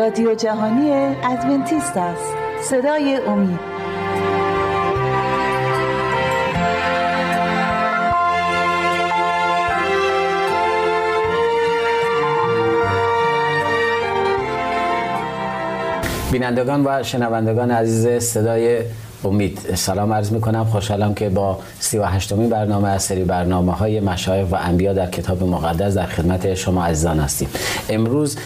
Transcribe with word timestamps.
رادیو 0.00 0.34
جهانی 0.34 0.90
ادونتیست 1.24 1.96
است. 1.96 2.34
صدای 2.62 3.16
امید. 3.26 3.58
بینندگان 16.32 16.86
و 16.86 17.02
شنوندگان 17.02 17.70
عزیز 17.70 18.24
صدای 18.24 18.82
امید 19.24 19.58
سلام 19.74 20.12
عرض 20.12 20.32
می 20.32 20.40
کنم 20.40 20.64
خوشحالم 20.64 21.14
که 21.14 21.28
با 21.28 21.58
38 21.80 22.32
همین 22.32 22.48
برنامه 22.48 22.88
از 22.88 23.02
سری 23.02 23.24
برنامه 23.24 23.72
های 23.72 24.00
مشایخ 24.00 24.52
و 24.52 24.56
انبیا 24.60 24.92
در 24.92 25.10
کتاب 25.10 25.42
مقدس 25.42 25.94
در 25.94 26.06
خدمت 26.06 26.54
شما 26.54 26.84
عزیزان 26.84 27.20
هستیم. 27.20 27.48
امروز 27.88 28.36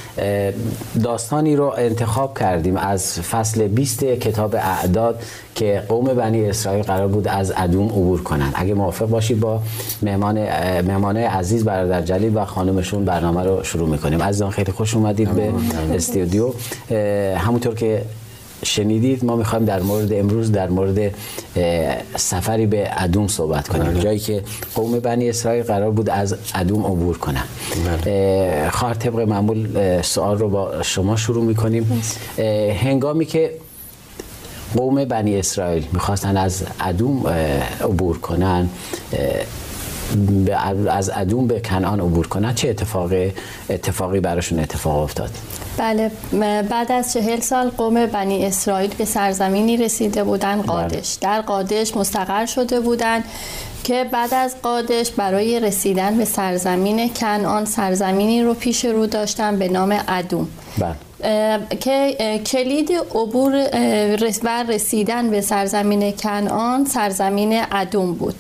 داستانی 1.03 1.57
رو 1.57 1.75
انتخاب 1.79 2.39
کردیم 2.39 2.77
از 2.77 3.21
فصل 3.21 3.69
20 3.69 4.05
کتاب 4.05 4.55
اعداد 4.55 5.23
که 5.55 5.83
قوم 5.89 6.05
بنی 6.05 6.49
اسرائیل 6.49 6.83
قرار 6.83 7.09
بود 7.09 7.29
از 7.29 7.53
ادوم 7.57 7.87
عبور 7.87 8.23
کنند. 8.23 8.53
اگه 8.57 8.75
موافق 8.75 9.07
باشید 9.07 9.41
با 9.41 9.61
مهمان 10.03 10.39
مهمان 10.83 11.17
عزیز 11.17 11.65
برادر 11.65 12.03
جلیل 12.03 12.37
و 12.37 12.45
خانمشون 12.45 13.05
برنامه 13.05 13.43
رو 13.43 13.63
شروع 13.63 13.89
می‌کنیم. 13.89 14.23
عزیزان 14.23 14.51
خیلی 14.51 14.73
خوش 14.73 14.95
اومدید 14.95 15.31
به 15.31 15.53
استودیو. 15.95 16.53
همونطور 17.37 17.75
که 17.75 18.03
شنیدید 18.65 19.25
ما 19.25 19.37
می‌خوایم 19.37 19.65
در 19.65 19.83
مورد 19.83 20.13
امروز 20.13 20.53
در 20.53 20.69
مورد 20.69 21.15
سفری 22.17 22.67
به 22.67 22.91
ادوم 22.97 23.29
صحبت 23.29 23.69
کنیم 23.69 23.85
بله. 23.85 24.01
جایی 24.01 24.19
که 24.19 24.43
قوم 24.75 25.01
بنی 25.01 25.29
اسرائیل 25.29 25.63
قرار 25.63 25.91
بود 25.91 26.11
از 26.11 26.37
ادوم 26.55 26.85
عبور 26.87 27.19
کنن 27.19 27.45
بله. 28.05 28.71
خواهر 28.73 28.95
طبق 28.95 29.21
معمول 29.21 30.03
سوال 30.03 30.39
رو 30.39 30.49
با 30.49 30.83
شما 30.83 31.17
شروع 31.17 31.45
می‌کنیم 31.45 32.03
هنگامی 32.83 33.25
که 33.27 33.51
قوم 34.77 35.05
بنی 35.05 35.39
اسرائیل 35.39 35.87
می‌خواستن 35.93 36.37
از 36.37 36.65
ادوم 36.81 37.27
عبور 37.81 38.19
کنن 38.19 38.69
از 40.91 41.11
ادوم 41.15 41.47
به 41.47 41.61
کنعان 41.61 42.01
عبور 42.01 42.27
کنن. 42.27 42.55
چه 42.55 42.69
اتفاقی 42.69 43.33
اتفاقی 43.71 44.21
براشون 44.21 44.61
اتفاق 44.61 45.03
افتاد؟ 45.03 45.31
بله 45.79 46.11
بعد 46.63 46.93
از 46.93 47.13
چهل 47.13 47.41
سال 47.41 47.71
قوم 47.71 48.07
بنی 48.07 48.47
اسرائیل 48.47 48.95
به 48.99 49.05
سرزمینی 49.05 49.77
رسیده 49.77 50.25
بودن 50.25 50.57
بله. 50.57 50.67
قادش. 50.67 51.15
در 51.21 51.41
قادش 51.41 51.97
مستقر 51.97 52.47
شده 52.47 52.81
بودند 52.81 53.25
که 53.85 54.05
بعد 54.13 54.35
از 54.35 54.57
قادش 54.63 55.11
برای 55.11 55.61
رسیدن 55.61 56.19
به 56.19 56.25
سرزمین 56.25 57.11
کنعان 57.15 57.65
سرزمینی 57.65 58.43
رو 58.43 58.55
پیش 58.55 58.85
رو 58.85 59.07
داشتن 59.07 59.59
به 59.59 59.69
نام 59.69 60.01
ادوم 60.09 60.49
بله. 60.79 60.95
که 61.81 62.17
کلید 62.47 62.91
عبور 63.15 63.53
و 64.45 64.65
رسیدن 64.69 65.31
به 65.31 65.41
سرزمین 65.41 66.13
کنعان 66.13 66.85
سرزمین 66.85 67.63
ادوم 67.73 68.15
بود. 68.15 68.35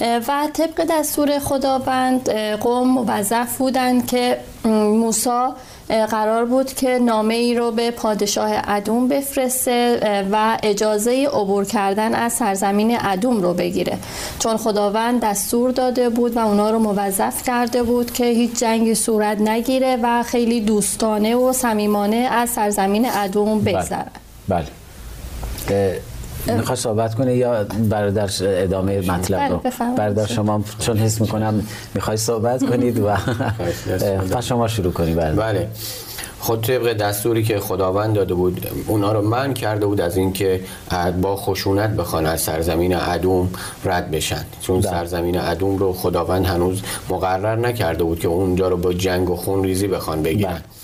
و 0.00 0.48
طبق 0.52 0.86
دستور 0.90 1.38
خداوند 1.38 2.30
قوم 2.56 2.88
موظف 2.88 3.56
بودند 3.56 4.06
که 4.06 4.38
موسی 4.64 5.48
قرار 5.88 6.44
بود 6.44 6.74
که 6.74 6.98
نامه 6.98 7.34
ای 7.34 7.54
رو 7.54 7.70
به 7.70 7.90
پادشاه 7.90 8.50
ادوم 8.64 9.08
بفرسته 9.08 10.00
و 10.32 10.58
اجازه 10.62 11.28
عبور 11.32 11.64
کردن 11.64 12.14
از 12.14 12.32
سرزمین 12.32 12.98
ادوم 13.00 13.42
رو 13.42 13.54
بگیره 13.54 13.98
چون 14.38 14.56
خداوند 14.56 15.20
دستور 15.20 15.70
داده 15.70 16.08
بود 16.08 16.36
و 16.36 16.38
اونا 16.38 16.70
رو 16.70 16.78
موظف 16.78 17.42
کرده 17.42 17.82
بود 17.82 18.12
که 18.12 18.24
هیچ 18.24 18.60
جنگی 18.60 18.94
صورت 18.94 19.40
نگیره 19.40 19.98
و 20.02 20.22
خیلی 20.22 20.60
دوستانه 20.60 21.36
و 21.36 21.52
صمیمانه 21.52 22.16
از 22.16 22.50
سرزمین 22.50 23.08
ادوم 23.10 23.60
بله. 23.60 23.72
بگذرن 23.72 24.10
بله, 24.48 24.66
بله. 25.68 26.11
می‌خواد 26.46 26.78
صحبت 26.78 27.14
کنه 27.14 27.36
یا 27.36 27.64
برادر 27.64 28.30
ادامه 28.42 29.10
مطلب 29.10 29.52
رو؟ 29.52 29.58
بله، 29.58 29.96
برادر 29.96 30.26
شما 30.26 30.64
چون 30.78 30.98
حس 30.98 31.20
می‌کنم 31.20 31.66
می‌خوای 31.94 32.16
صحبت 32.16 32.64
کنید 32.70 33.00
و 33.00 33.16
پس 34.36 34.44
شما 34.44 34.68
شروع 34.68 34.92
کنید 34.92 35.16
بله 35.16 35.32
بله. 35.32 35.68
خود 36.40 36.62
طبق 36.62 36.92
دستوری 36.92 37.42
که 37.42 37.60
خداوند 37.60 38.14
داده 38.14 38.34
بود 38.34 38.66
اونا 38.86 39.12
رو 39.12 39.22
من 39.22 39.54
کرده 39.54 39.86
بود 39.86 40.00
از 40.00 40.16
اینکه 40.16 40.60
با 41.22 41.36
خشونت 41.36 41.90
بخوان 41.90 42.26
از 42.26 42.40
سرزمین 42.40 42.94
ادوم 42.94 43.50
رد 43.84 44.10
بشن. 44.10 44.44
چون 44.60 44.80
ده. 44.80 44.88
بله. 44.88 44.98
سرزمین 44.98 45.38
ادوم 45.40 45.76
رو 45.76 45.92
خداوند 45.92 46.46
هنوز 46.46 46.82
مقرر 47.10 47.56
نکرده 47.56 48.04
بود 48.04 48.20
که 48.20 48.28
اونجا 48.28 48.68
رو 48.68 48.76
با 48.76 48.92
جنگ 48.92 49.30
و 49.30 49.36
خون 49.36 49.64
ریزی 49.64 49.86
بخوان 49.88 50.22
بگیرن. 50.22 50.52
ده. 50.52 50.81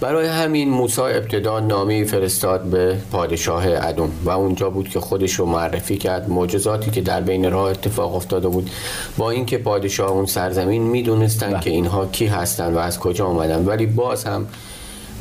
برای 0.00 0.26
همین 0.26 0.70
موسی 0.70 1.00
ابتدا 1.00 1.60
نامه 1.60 2.04
فرستاد 2.04 2.62
به 2.62 2.96
پادشاه 3.12 3.64
ادوم 3.68 4.10
و 4.24 4.30
اونجا 4.30 4.70
بود 4.70 4.88
که 4.88 5.00
خودش 5.00 5.34
رو 5.34 5.46
معرفی 5.46 5.96
کرد 5.96 6.30
معجزاتی 6.30 6.90
که 6.90 7.00
در 7.00 7.20
بین 7.20 7.50
راه 7.50 7.70
اتفاق 7.70 8.14
افتاده 8.14 8.48
بود 8.48 8.70
با 9.16 9.30
اینکه 9.30 9.58
پادشاه 9.58 10.10
اون 10.10 10.26
سرزمین 10.26 10.82
می‌دونستن 10.82 11.50
بله. 11.50 11.60
که 11.60 11.70
اینها 11.70 12.06
کی 12.06 12.26
هستن 12.26 12.74
و 12.74 12.78
از 12.78 12.98
کجا 12.98 13.26
آمدن 13.26 13.64
ولی 13.64 13.86
باز 13.86 14.24
هم 14.24 14.46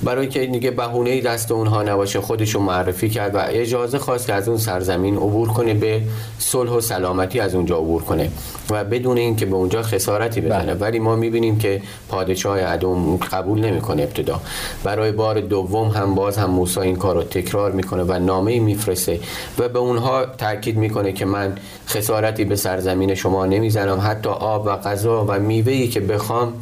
برای 0.05 0.27
که 0.27 0.45
دیگه 0.45 0.71
بهونه 0.71 1.21
دست 1.21 1.51
اونها 1.51 1.83
نباشه 1.83 2.21
خودشو 2.21 2.59
معرفی 2.59 3.09
کرد 3.09 3.35
و 3.35 3.39
اجازه 3.47 3.99
خواست 3.99 4.27
که 4.27 4.33
از 4.33 4.49
اون 4.49 4.57
سرزمین 4.57 5.15
عبور 5.15 5.47
کنه 5.47 5.73
به 5.73 6.01
صلح 6.39 6.71
و 6.71 6.81
سلامتی 6.81 7.39
از 7.39 7.55
اونجا 7.55 7.77
عبور 7.77 8.03
کنه 8.03 8.29
و 8.69 8.83
بدون 8.83 9.17
اینکه 9.17 9.45
به 9.45 9.55
اونجا 9.55 9.81
خسارتی 9.81 10.41
بزنه. 10.41 10.65
بله. 10.65 10.73
ولی 10.73 10.99
ما 10.99 11.15
می‌بینیم 11.15 11.57
که 11.57 11.81
پادشاه 12.09 12.57
ادم 12.61 13.17
قبول 13.17 13.59
نمی‌کنه 13.59 14.01
ابتدا. 14.03 14.41
برای 14.83 15.11
بار 15.11 15.39
دوم 15.39 15.87
هم 15.87 16.15
باز 16.15 16.37
هم 16.37 16.49
موسی 16.49 16.79
این 16.79 16.95
کار 16.95 17.15
رو 17.15 17.23
تکرار 17.23 17.71
می‌کنه 17.71 18.03
و 18.03 18.19
نامه 18.19 18.59
میفرسته 18.59 19.19
و 19.59 19.67
به 19.67 19.79
اونها 19.79 20.25
تاکید 20.25 20.77
می‌کنه 20.77 21.11
که 21.11 21.25
من 21.25 21.57
خسارتی 21.87 22.45
به 22.45 22.55
سرزمین 22.55 23.15
شما 23.15 23.45
نمی‌زنم. 23.45 23.99
حتی 24.03 24.29
آب 24.29 24.65
و 24.65 24.69
غذا 24.69 25.25
و 25.27 25.39
میوه‌ای 25.39 25.87
که 25.87 25.99
بخوام 25.99 26.53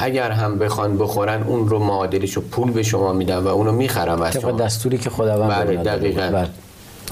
اگر 0.00 0.30
هم 0.30 0.58
بخوان 0.58 0.98
بخورن 0.98 1.42
اون 1.42 1.68
رو 1.68 1.78
معادلش 1.78 2.32
رو 2.32 2.42
پول 2.42 2.70
به 2.70 2.82
شما 2.82 3.12
میدن 3.12 3.38
و 3.38 3.48
اونو 3.48 3.72
می‌خرم 3.72 4.22
از 4.22 4.32
شما 4.32 4.52
دستوری 4.52 4.98
که 4.98 5.10
خداوند 5.10 5.50
بله 5.50 5.76
دقیقا 5.76 6.30
بله. 6.32 6.48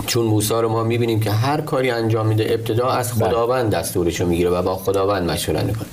چون 0.06 0.26
موسی 0.26 0.54
رو 0.54 0.68
ما 0.68 0.82
می‌بینیم 0.84 1.20
که 1.20 1.30
هر 1.30 1.60
کاری 1.60 1.90
انجام 1.90 2.26
میده 2.26 2.46
ابتدا 2.50 2.88
از 2.88 3.12
بله. 3.12 3.28
خداوند 3.28 3.70
دستورش 3.70 4.20
رو 4.20 4.26
می‌گیره 4.26 4.50
و 4.50 4.62
با 4.62 4.76
خداوند 4.76 5.30
مشوره 5.30 5.62
می‌کنه 5.62 5.88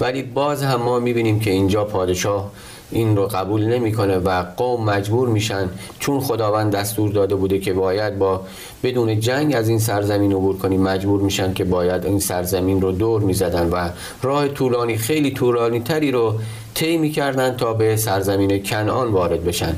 ولی 0.00 0.22
باز 0.22 0.62
هم 0.62 0.82
ما 0.82 0.98
می‌بینیم 0.98 1.40
که 1.40 1.50
اینجا 1.50 1.84
پادشاه 1.84 2.50
این 2.90 3.16
رو 3.16 3.26
قبول 3.26 3.64
نمی‌کنه 3.64 4.18
و 4.18 4.44
قوم 4.56 4.84
مجبور 4.84 5.28
میشن 5.28 5.68
چون 5.98 6.20
خداوند 6.20 6.72
دستور 6.72 7.10
داده 7.10 7.34
بوده 7.34 7.58
که 7.58 7.72
باید 7.72 8.18
با 8.18 8.40
بدون 8.82 9.20
جنگ 9.20 9.54
از 9.54 9.68
این 9.68 9.78
سرزمین 9.78 10.32
عبور 10.32 10.58
کنیم 10.58 10.82
مجبور 10.82 11.20
میشن 11.20 11.54
که 11.54 11.64
باید 11.64 12.06
این 12.06 12.18
سرزمین 12.18 12.80
رو 12.80 12.92
دور 12.92 13.20
می‌زدن 13.20 13.70
و 13.70 13.88
راه 14.22 14.48
طولانی 14.48 14.96
خیلی 14.96 15.30
طولانی 15.30 15.80
تری 15.80 16.10
رو 16.10 16.34
طی 16.76 16.96
می‌کردن 16.96 17.56
تا 17.56 17.72
به 17.72 17.96
سرزمین 17.96 18.62
کنعان 18.62 19.08
وارد 19.08 19.44
بشن. 19.44 19.74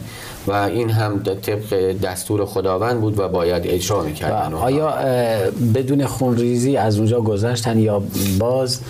و 0.46 0.52
این 0.52 0.90
هم 0.90 1.22
طبق 1.22 1.92
دستور 2.02 2.46
خداوند 2.46 3.00
بود 3.00 3.18
و 3.18 3.28
باید 3.28 3.66
اجرا 3.66 4.02
می‌کردن. 4.02 4.54
آیا 4.54 4.94
بدون 5.74 6.06
خونریزی 6.06 6.76
از 6.76 6.98
اونجا 6.98 7.20
گذشتن 7.20 7.78
یا 7.78 8.02
باز 8.38 8.80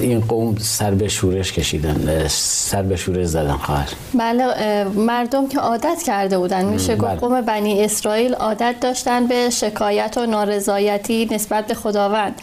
این 0.00 0.20
قوم 0.20 0.56
سر 0.58 0.90
به 0.90 1.08
شورش 1.08 1.52
کشیدن 1.52 2.26
سر 2.28 2.82
به 2.82 2.96
شورش 2.96 3.26
زدن 3.26 3.52
خواهر؟ 3.52 3.88
بله 4.18 4.84
مردم 4.84 5.48
که 5.48 5.58
عادت 5.58 6.02
کرده 6.06 6.38
بودن. 6.38 6.64
میشه 6.64 6.96
گفت 6.96 7.10
بله. 7.10 7.20
قوم 7.20 7.40
بنی 7.40 7.84
اسرائیل 7.84 8.34
عادت 8.34 8.74
داشتن 8.80 9.26
به 9.26 9.50
شکایت 9.50 10.18
و 10.18 10.26
نارضایتی 10.26 11.28
نسبت 11.30 11.66
به 11.66 11.74
خداوند. 11.74 12.34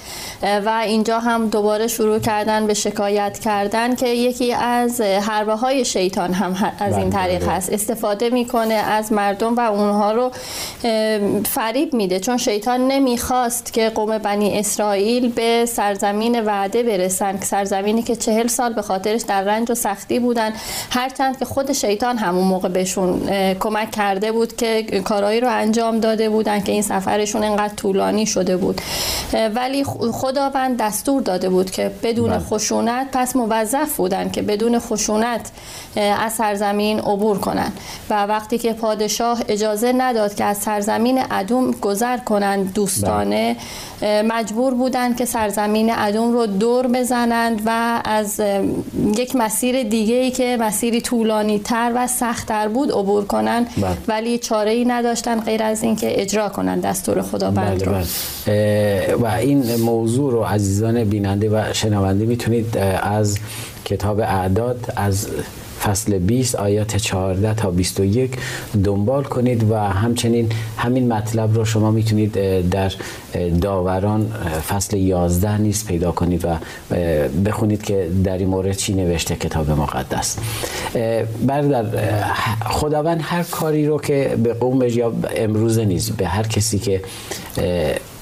و 0.65 0.81
اینجا 0.85 1.19
هم 1.19 1.49
دوباره 1.49 1.87
شروع 1.87 2.19
کردن 2.19 2.67
به 2.67 2.73
شکایت 2.73 3.39
کردن 3.39 3.95
که 3.95 4.07
یکی 4.07 4.53
از 4.61 5.01
حربه 5.01 5.53
های 5.53 5.85
شیطان 5.85 6.33
هم 6.33 6.73
از 6.79 6.97
این 6.97 7.09
بله، 7.09 7.19
طریق 7.19 7.41
بله. 7.41 7.51
هست. 7.51 7.73
استفاده 7.73 8.29
می‌کنه 8.29 8.73
از 8.73 9.13
مردم 9.13 9.55
و 9.55 9.59
اونها 9.59 10.11
رو 10.11 10.31
فریب 11.45 11.93
میده. 11.93 12.19
چون 12.19 12.37
شیطان 12.37 12.87
نمی‌خواست 12.87 13.73
که 13.73 13.89
قوم 13.89 14.17
بنی 14.17 14.59
اسرائیل 14.59 15.31
به 15.31 15.65
سرزمین 15.65 16.39
وعده 16.45 16.83
برسن. 16.83 17.37
که 17.37 17.45
سرزمینی 17.45 18.01
که 18.01 18.15
چهل 18.15 18.47
سال 18.47 18.73
به 18.73 18.81
خاطرش 18.81 19.21
در 19.21 19.41
رنج 19.41 19.71
و 19.71 19.75
سختی 19.75 20.19
بودن. 20.19 20.53
هرچند 20.89 21.39
که 21.39 21.45
خود 21.45 21.73
شیطان 21.73 22.17
همون 22.17 22.43
موقع 22.43 22.69
بهشون 22.69 23.29
کمک 23.59 23.91
کرده 23.91 24.31
بود 24.31 24.55
که 24.55 24.83
کارهایی 24.83 25.39
رو 25.39 25.47
انجام 25.49 25.99
داده 25.99 26.29
بودن 26.29 26.59
که 26.59 26.71
این 26.71 26.81
سفرشون 26.81 27.43
انقدر 27.43 27.75
طولانی 27.75 28.25
شده 28.25 28.57
بود. 28.57 28.81
ولی 29.55 29.83
خداوند 30.11 30.77
دستور 30.77 31.21
داده 31.21 31.49
بود 31.49 31.71
که 31.71 31.91
بدون 32.03 32.29
بله. 32.29 32.39
خشونت 32.39 33.07
پس 33.11 33.35
موظف 33.35 33.95
بودن 33.95 34.29
که 34.29 34.41
بدون 34.47 34.79
خشونت 34.79 35.51
از 35.95 36.33
سرزمین 36.33 36.99
عبور 36.99 37.37
کنند 37.37 37.79
و 38.09 38.25
وقتی 38.25 38.57
که 38.57 38.73
پادشاه 38.73 39.41
اجازه 39.47 39.93
نداد 39.97 40.35
که 40.35 40.43
از 40.43 40.57
سرزمین 40.57 41.21
ادوم 41.31 41.71
گذر 41.71 42.17
کنند 42.17 42.73
دوستانه 42.73 43.55
مجبور 44.01 44.73
بودند 44.73 45.17
که 45.17 45.25
سرزمین 45.25 45.91
ادوم 45.95 46.31
رو 46.31 46.45
دور 46.45 46.87
بزنند 46.87 47.61
و 47.65 48.01
از 48.05 48.41
یک 49.17 49.35
مسیر 49.35 49.83
دیگه 49.83 50.15
ای 50.15 50.31
که 50.31 50.57
مسیری 50.59 51.01
طولانی 51.01 51.59
تر 51.59 51.91
و 51.95 52.07
سختتر 52.07 52.67
بود 52.67 52.91
عبور 52.91 53.25
کنند 53.25 53.67
بله. 53.77 53.97
ولی 54.07 54.37
چاره 54.37 54.71
ای 54.71 54.85
نداشتن 54.85 55.39
غیر 55.39 55.63
از 55.63 55.83
اینکه 55.83 56.21
اجرا 56.21 56.49
کنند 56.49 56.81
دستور 56.81 57.21
خداوند 57.21 57.83
بله 57.83 57.85
رو 57.85 57.91
بله. 57.91 59.15
و 59.15 59.25
این 59.25 59.75
موضوع 59.75 60.31
رو 60.31 60.43
عزیزان 60.43 61.03
بیننده 61.03 61.49
و 61.49 61.73
شنونده 61.73 62.25
می‌تونید 62.25 62.77
از 63.01 63.37
کتاب 63.85 64.19
اعداد 64.19 64.93
از 64.95 65.27
فصل 65.83 66.17
20 66.19 66.55
آیات 66.55 66.97
14 66.97 67.53
تا 67.53 67.71
21 67.71 68.37
دنبال 68.83 69.23
کنید 69.23 69.71
و 69.71 69.75
همچنین 69.75 70.51
همین 70.77 71.13
مطلب 71.13 71.55
رو 71.55 71.65
شما 71.65 71.91
می‌تونید 71.91 72.69
در 72.69 72.91
داوران 73.61 74.31
فصل 74.69 74.97
11 74.97 75.57
نیز 75.57 75.85
پیدا 75.85 76.11
کنید 76.11 76.45
و 76.45 76.49
بخونید 77.45 77.83
که 77.83 78.09
در 78.23 78.37
این 78.37 78.47
مورد 78.47 78.77
چی 78.77 78.93
نوشته 78.93 79.35
کتاب 79.35 79.71
مقدس. 79.71 80.37
برادر 81.47 81.85
خداوند 82.65 83.19
هر 83.23 83.43
کاری 83.43 83.87
رو 83.87 83.99
که 83.99 84.37
به 84.43 84.53
قومش 84.53 84.95
یا 84.95 85.13
امروزه 85.35 85.85
نیست 85.85 86.11
به 86.11 86.27
هر 86.27 86.47
کسی 86.47 86.79
که 86.79 87.01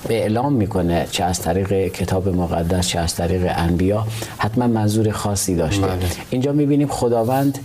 اعلام 0.10 0.54
می‌کنه 0.54 1.08
چه 1.12 1.24
از 1.24 1.40
طریق 1.40 1.88
کتاب 1.88 2.30
مقدس 2.30 2.88
چه 2.88 3.00
از 3.00 3.16
طریق 3.16 3.52
انبیا 3.56 4.08
حتما 4.38 4.68
منظور 4.68 5.12
خاصی 5.12 5.56
داشته 5.56 5.88
بله. 5.88 6.00
اینجا 6.30 6.52
می‌بینیم 6.52 6.88
خداوند 6.88 7.60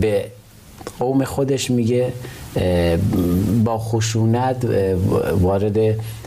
به 0.00 0.24
قوم 0.98 1.24
خودش 1.24 1.70
میگه 1.70 2.12
با 3.64 3.78
خشونت 3.78 4.64
وارد 5.40 5.78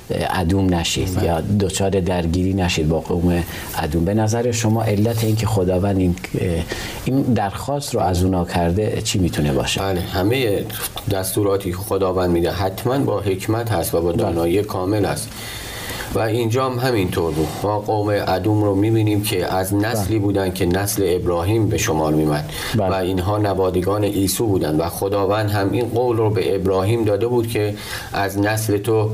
ادوم 0.09 0.73
نشید 0.73 1.23
یا 1.23 1.41
دچار 1.41 1.89
درگیری 1.89 2.53
نشید 2.53 2.89
با 2.89 2.99
قوم 2.99 3.43
ادوم 3.77 4.05
به 4.05 4.13
نظر 4.13 4.51
شما 4.51 4.83
علت 4.83 5.23
این 5.23 5.35
که 5.35 5.45
خداوند 5.45 5.97
این 5.97 6.15
این 7.05 7.21
درخواست 7.21 7.95
رو 7.95 8.01
از 8.01 8.23
اونا 8.23 8.45
کرده 8.45 9.01
چی 9.01 9.19
می‌تونه 9.19 9.53
باشه؟ 9.53 9.81
بله 9.81 10.01
همه 10.01 10.65
دستوراتی 11.11 11.71
که 11.71 11.77
خداوند 11.77 12.29
میده 12.29 12.51
حتما 12.51 12.97
با 12.97 13.19
حکمت 13.19 13.71
هست 13.71 13.95
و 13.95 14.01
با 14.01 14.11
دانایی 14.11 14.63
کامل 14.63 15.05
است. 15.05 15.29
و 16.15 16.19
اینجا 16.19 16.69
هم 16.69 16.79
همینطور 16.79 17.31
بود. 17.31 17.47
ما 17.63 17.79
قوم 17.79 18.09
ادوم 18.27 18.63
رو 18.63 18.75
می‌بینیم 18.75 19.23
که 19.23 19.53
از 19.53 19.73
نسلی 19.73 20.19
بودن 20.19 20.51
که 20.51 20.65
نسل 20.65 21.03
ابراهیم 21.07 21.67
به 21.67 21.77
شمار 21.77 22.13
میمد 22.13 22.49
بله. 22.75 22.89
و 22.89 22.93
اینها 22.93 23.37
نوادگان 23.37 24.03
عیسی 24.03 24.43
بودن. 24.43 24.75
و 24.75 24.89
خداوند 24.89 25.49
هم 25.49 25.71
این 25.71 25.85
قول 25.85 26.17
رو 26.17 26.29
به 26.29 26.55
ابراهیم 26.55 27.03
داده 27.03 27.27
بود 27.27 27.47
که 27.47 27.75
از 28.13 28.39
نسل 28.39 28.77
تو 28.77 29.09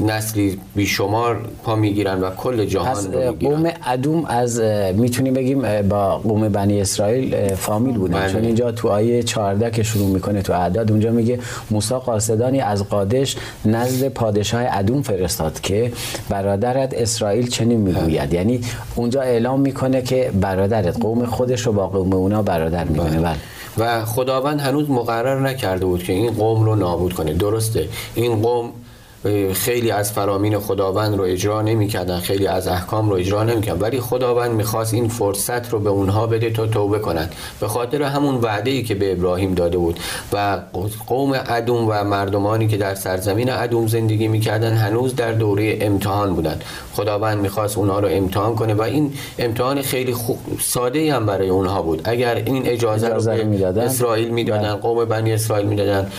نسلی 0.00 0.58
بیشمار 0.74 1.40
پا 1.64 1.74
می‌گیرن 1.74 2.20
و 2.20 2.30
کل 2.30 2.64
پس 2.64 2.70
جهان 2.70 3.12
رو 3.12 3.30
می‌گیرن. 3.30 3.50
قوم 3.50 3.70
ادوم 3.86 4.24
از 4.24 4.60
می‌تونیم 4.94 5.34
بگیم 5.34 5.82
با 5.82 6.18
قوم 6.18 6.48
بنی 6.48 6.80
اسرائیل 6.80 7.54
فامیل 7.54 7.98
بودن. 7.98 8.20
بله. 8.20 8.32
چون 8.32 8.44
اینجا 8.44 8.72
تو 8.72 8.88
آیه 8.88 9.22
14 9.22 9.70
که 9.70 9.82
شروع 9.82 10.08
می‌کنه 10.08 10.42
تو 10.42 10.52
اعداد 10.52 10.90
اونجا 10.90 11.10
میگه 11.10 11.38
موسی 11.70 11.94
قاصدانی 11.94 12.60
از 12.60 12.88
قادش 12.88 13.36
نزد 13.64 14.08
پادشاه 14.08 14.62
ادوم 14.70 15.02
فرستاد 15.02 15.60
که 15.60 15.92
برادرت 16.28 16.94
اسرائیل 16.94 17.48
چنین 17.48 17.80
می‌گوید. 17.80 18.32
یعنی 18.32 18.60
اونجا 18.94 19.20
اعلام 19.20 19.60
می‌کنه 19.60 20.02
که 20.02 20.30
برادرت 20.40 21.00
قوم 21.00 21.26
خودش 21.26 21.60
رو 21.60 21.72
با 21.72 21.86
قوم 21.86 22.12
اونا 22.12 22.42
برادر 22.42 22.84
می‌دونه 22.84 23.20
بله. 23.20 23.36
و 23.78 24.04
خداوند 24.04 24.60
هنوز 24.60 24.90
مقرر 24.90 25.40
نکرده 25.40 25.84
بود 25.84 26.02
که 26.02 26.12
این 26.12 26.30
قوم 26.30 26.64
رو 26.64 26.76
نابود 26.76 27.12
کنه. 27.12 27.32
درسته. 27.32 27.88
این 28.14 28.42
قوم 28.42 28.70
خیلی 29.52 29.90
از 29.90 30.12
فرامین 30.12 30.58
خداوند 30.58 31.16
رو 31.16 31.24
اجرا 31.24 31.62
نمی‌کردن 31.62 32.18
خیلی 32.18 32.46
از 32.46 32.68
احکام 32.68 33.10
رو 33.10 33.16
اجرا 33.16 33.44
نمی‌کردن. 33.44 33.80
ولی 33.80 34.00
خداوند 34.00 34.50
می‌خواست 34.50 34.94
این 34.94 35.08
فرصت 35.08 35.72
رو 35.72 35.78
به 35.78 35.90
اونها 35.90 36.26
بده 36.26 36.50
تا 36.50 36.66
توبه 36.66 36.98
کنن 36.98 37.28
به 37.60 37.68
خاطر 37.68 38.02
همون 38.02 38.34
وعده 38.34 38.70
ای 38.70 38.82
که 38.82 38.94
به 38.94 39.12
ابراهیم 39.12 39.54
داده 39.54 39.78
بود 39.78 40.00
و 40.32 40.58
قوم 41.06 41.32
ادوم 41.46 41.88
و 41.88 42.04
مردمانی 42.04 42.68
که 42.68 42.76
در 42.76 42.94
سرزمین 42.94 43.50
ادوم 43.50 43.86
زندگی 43.86 44.28
می‌کردن 44.28 44.72
هنوز 44.72 45.16
در 45.16 45.32
دوره 45.32 45.78
امتحان 45.80 46.34
بودن 46.34 46.60
خداوند 46.92 47.38
می‌خواست 47.38 47.78
اونها 47.78 48.00
رو 48.00 48.08
امتحان 48.10 48.54
کنه 48.54 48.74
و 48.74 48.82
این 48.82 49.12
امتحان 49.38 49.82
خیلی 49.82 50.14
خوب 50.14 50.38
ساده 50.60 51.14
هم 51.14 51.26
برای 51.26 51.48
اونها 51.48 51.82
بود. 51.82 52.02
اگر 52.04 52.34
این 52.34 52.66
اجازه, 52.66 53.06
اجازه 53.06 53.30
رو 53.30 53.38
به 53.38 53.44
می‌دادن. 53.44 53.82
اسرائیل 53.82 54.28
می‌دادن 54.28 54.74
قوم 54.74 55.04
بنی 55.04 55.32
اسرائیل 55.32 55.66
می‌دادن 55.66 56.10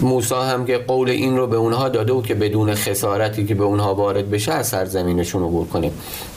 موسی 0.00 0.34
هم 0.34 0.66
که 0.66 0.78
قول 0.78 1.10
این 1.10 1.36
رو 1.36 1.46
به 1.46 1.56
اونها 1.56 1.88
داده 1.88 2.12
بود 2.12 2.26
که 2.26 2.34
بدون 2.34 2.74
خسارتی 2.74 3.46
که 3.46 3.54
به 3.54 3.64
اونها 3.64 3.94
وارد 3.94 4.30
بشه 4.30 4.52
از 4.52 4.68
سرزمینشون 4.68 5.42
عبور 5.42 5.66
کنیم 5.66 5.92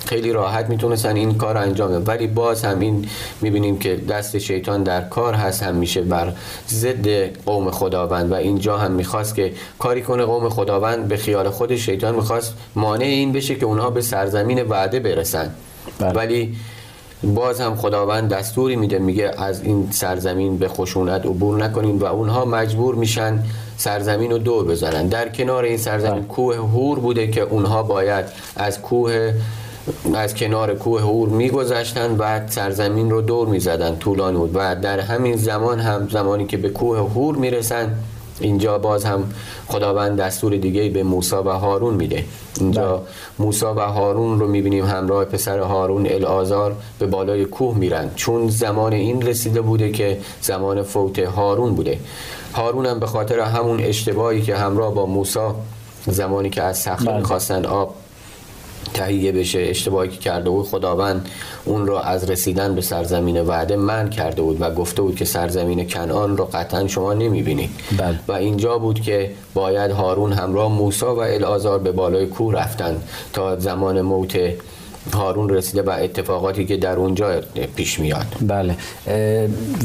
خیلی 0.05 0.31
راحت 0.31 0.69
می‌تونستن 0.69 1.15
این 1.15 1.37
کار 1.37 1.53
رو 1.53 1.61
انجام 1.61 1.91
بدن. 1.91 2.03
ولی 2.13 2.27
باز 2.27 2.65
هم 2.65 2.79
این 2.79 3.05
می‌بینیم 3.41 3.79
که 3.79 3.95
دست 3.95 4.37
شیطان 4.37 4.83
در 4.83 5.01
کار 5.01 5.33
هست. 5.33 5.63
هم 5.63 5.75
میشه 5.75 6.01
بر 6.01 6.33
ضد 6.69 7.35
قوم 7.45 7.71
خداوند 7.71 8.31
و 8.31 8.35
اینجا 8.35 8.77
هم 8.77 8.91
می‌خواست 8.91 9.35
که 9.35 9.53
کاری 9.79 10.01
کنه 10.01 10.25
قوم 10.25 10.49
خداوند 10.49 11.07
به 11.07 11.17
خیال 11.17 11.49
خود 11.49 11.75
شیطان 11.75 12.15
می‌خواست 12.15 12.53
مانع 12.75 13.05
این 13.05 13.31
بشه 13.31 13.55
که 13.55 13.65
اونها 13.65 13.89
به 13.89 14.01
سرزمین 14.01 14.63
وعده 14.63 14.99
برسن. 14.99 15.49
بله. 15.99 16.11
ولی 16.11 16.55
باز 17.23 17.61
هم 17.61 17.75
خداوند 17.75 18.29
دستوری 18.29 18.75
میده 18.75 18.99
میگه 18.99 19.31
از 19.37 19.63
این 19.63 19.87
سرزمین 19.91 20.57
به 20.57 20.67
خشونت 20.67 21.25
عبور 21.25 21.57
نکنین 21.57 21.99
و 21.99 22.05
اونها 22.05 22.45
مجبور 22.45 22.95
میشن 22.95 23.43
سرزمین 23.77 24.31
رو 24.31 24.37
دور 24.37 24.65
بزنن. 24.65 25.07
در 25.07 25.29
کنار 25.29 25.63
این 25.63 25.77
سرزمین 25.77 26.23
کوه 26.23 26.55
هور 26.55 26.99
بوده 26.99 27.27
که 27.27 27.41
اونها 27.41 27.83
باید 27.83 28.25
از 28.55 28.81
کوه 28.81 29.33
از 30.13 30.35
کنار 30.35 30.75
کوه 30.75 31.01
هور 31.01 31.29
میگذشتن 31.29 32.15
و 32.19 32.47
سرزمین 32.47 33.09
رو 33.11 33.21
دور 33.21 33.47
می‌زدن 33.47 33.95
طولانی 33.95 34.37
بود 34.37 34.51
و 34.53 34.75
در 34.75 34.99
همین 34.99 35.35
زمان 35.35 35.79
هم 35.79 36.07
زمانی 36.09 36.45
که 36.45 36.57
به 36.57 36.69
کوه 36.69 36.97
هور 36.97 37.35
می‌رسن 37.35 37.95
اینجا 38.39 38.77
باز 38.77 39.05
هم 39.05 39.23
خداوند 39.67 40.19
دستور 40.19 40.57
دیگه 40.57 40.89
به 40.89 41.03
موسی 41.03 41.35
و 41.35 41.49
هارون 41.49 41.93
میده. 41.93 42.25
اینجا 42.59 43.01
موسی 43.39 43.65
و 43.65 43.79
هارون 43.79 44.39
رو 44.39 44.47
می‌بینیم 44.47 44.85
همراه 44.85 45.25
پسر 45.25 45.59
هارون 45.59 46.07
الازار 46.07 46.75
به 46.99 47.05
بالای 47.05 47.45
کوه 47.45 47.77
میرن. 47.77 48.11
چون 48.15 48.49
زمان 48.49 48.93
این 48.93 49.21
رسیده 49.21 49.61
بوده 49.61 49.91
که 49.91 50.17
زمان 50.41 50.81
فوت 50.81 51.19
هارون 51.19 51.75
بوده. 51.75 51.99
هارون 52.53 52.85
هم 52.85 52.99
به 52.99 53.05
خاطر 53.05 53.39
همون 53.39 53.79
اشتباهی 53.79 54.41
که 54.41 54.55
همراه 54.55 54.93
با 54.93 55.05
موسی 55.05 55.49
زمانی 56.07 56.49
که 56.49 56.61
از 56.61 56.77
صخره 56.77 57.05
بله. 57.05 57.17
می‌خواستن 57.17 57.65
آب 57.65 57.95
تهیه 58.93 59.31
بشه 59.31 59.59
اشتباهی 59.59 60.09
که 60.09 60.17
کرده 60.17 60.49
بود 60.49 60.65
خداوند 60.65 61.29
اون 61.65 61.87
رو 61.87 61.95
از 61.95 62.29
رسیدن 62.29 62.75
به 62.75 62.81
سرزمین 62.81 63.41
وعده 63.41 63.75
من 63.75 64.09
کرده 64.09 64.41
بود 64.41 64.61
و 64.61 64.71
گفته 64.71 65.01
بود 65.01 65.15
که 65.15 65.25
سرزمین 65.25 65.87
کنعان 65.87 66.37
رو 66.37 66.45
قطعا 66.53 66.87
شما 66.87 67.13
نمی‌بینید 67.13 67.69
بله. 67.97 68.19
و 68.27 68.31
اینجا 68.31 68.77
بود 68.77 69.01
که 69.01 69.31
باید 69.53 69.91
هارون 69.91 70.33
همراه 70.33 70.71
موسی 70.71 71.05
و 71.05 71.19
الازار 71.19 71.79
به 71.79 71.91
بالای 71.91 72.25
کوه 72.25 72.53
رفتن 72.53 73.01
تا 73.33 73.59
زمان 73.59 74.01
موت 74.01 74.37
هارون 75.13 75.49
رسیده 75.49 75.81
و 75.81 75.89
اتفاقاتی 75.89 76.65
که 76.65 76.77
در 76.77 76.95
اونجا 76.95 77.41
پیش 77.75 77.99
میاد. 77.99 78.25
بله. 78.41 78.75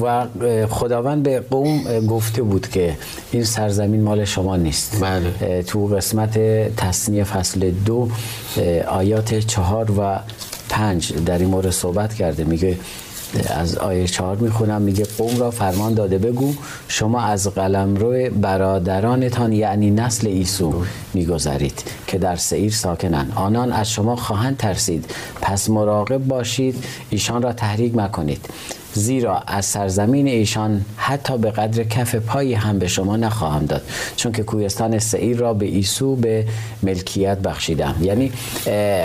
و 0.00 0.26
خداوند 0.66 1.22
به 1.22 1.40
قوم 1.40 2.06
گفته 2.06 2.42
بود 2.42 2.68
که 2.68 2.96
این 3.32 3.44
سرزمین 3.44 4.02
مال 4.02 4.24
شما 4.24 4.56
نیست. 4.56 5.00
بله. 5.00 5.62
تو 5.62 5.86
قسمت 5.86 6.38
تصنیه 6.76 7.24
فصل 7.24 7.70
دو 7.70 8.08
آیات 8.88 9.34
چهار 9.34 9.90
و 10.00 10.18
پنج 10.68 11.12
در 11.26 11.38
این 11.38 11.48
مورد 11.48 11.70
صحبت 11.70 12.14
کرده. 12.14 12.44
میگه 12.44 12.78
از 13.56 13.78
آیه 13.78 14.06
چهار 14.06 14.36
می‌خونم 14.36 14.82
میگه 14.82 15.06
قوم 15.18 15.38
را 15.38 15.50
فرمان 15.50 15.94
داده 15.94 16.18
بگو 16.18 16.54
شما 16.88 17.20
از 17.20 17.48
قلمرو 17.48 18.30
برادرانتان 18.30 19.52
یعنی 19.52 19.90
نسل 19.90 20.26
ایسو 20.26 20.82
میگذرید 21.14 21.82
که 22.06 22.18
در 22.18 22.36
سعیر 22.36 22.72
ساکنند. 22.72 23.32
آنان 23.34 23.72
از 23.72 23.90
شما 23.90 24.16
خواهند 24.16 24.56
ترسید. 24.56 25.04
پس 25.42 25.70
مراقب 25.70 26.18
باشید 26.18 26.84
ایشان 27.10 27.42
را 27.42 27.52
تحریک 27.52 27.96
مکنید 27.96 28.48
زیرا 28.96 29.42
از 29.46 29.64
سرزمین 29.64 30.28
ایشان 30.28 30.84
حتی 30.96 31.38
به 31.38 31.50
قدر 31.50 31.84
کف 31.84 32.14
پایی 32.14 32.54
هم 32.54 32.78
به 32.78 32.88
شما 32.88 33.16
نخواهم 33.16 33.66
داد 33.66 33.82
چون 34.16 34.32
که 34.32 34.42
کوهستان 34.42 34.98
سعیر 34.98 35.36
را 35.36 35.54
به 35.54 35.66
ایسو 35.66 36.16
به 36.16 36.44
ملکیت 36.82 37.38
بخشیدم. 37.38 37.94
یعنی 38.02 38.32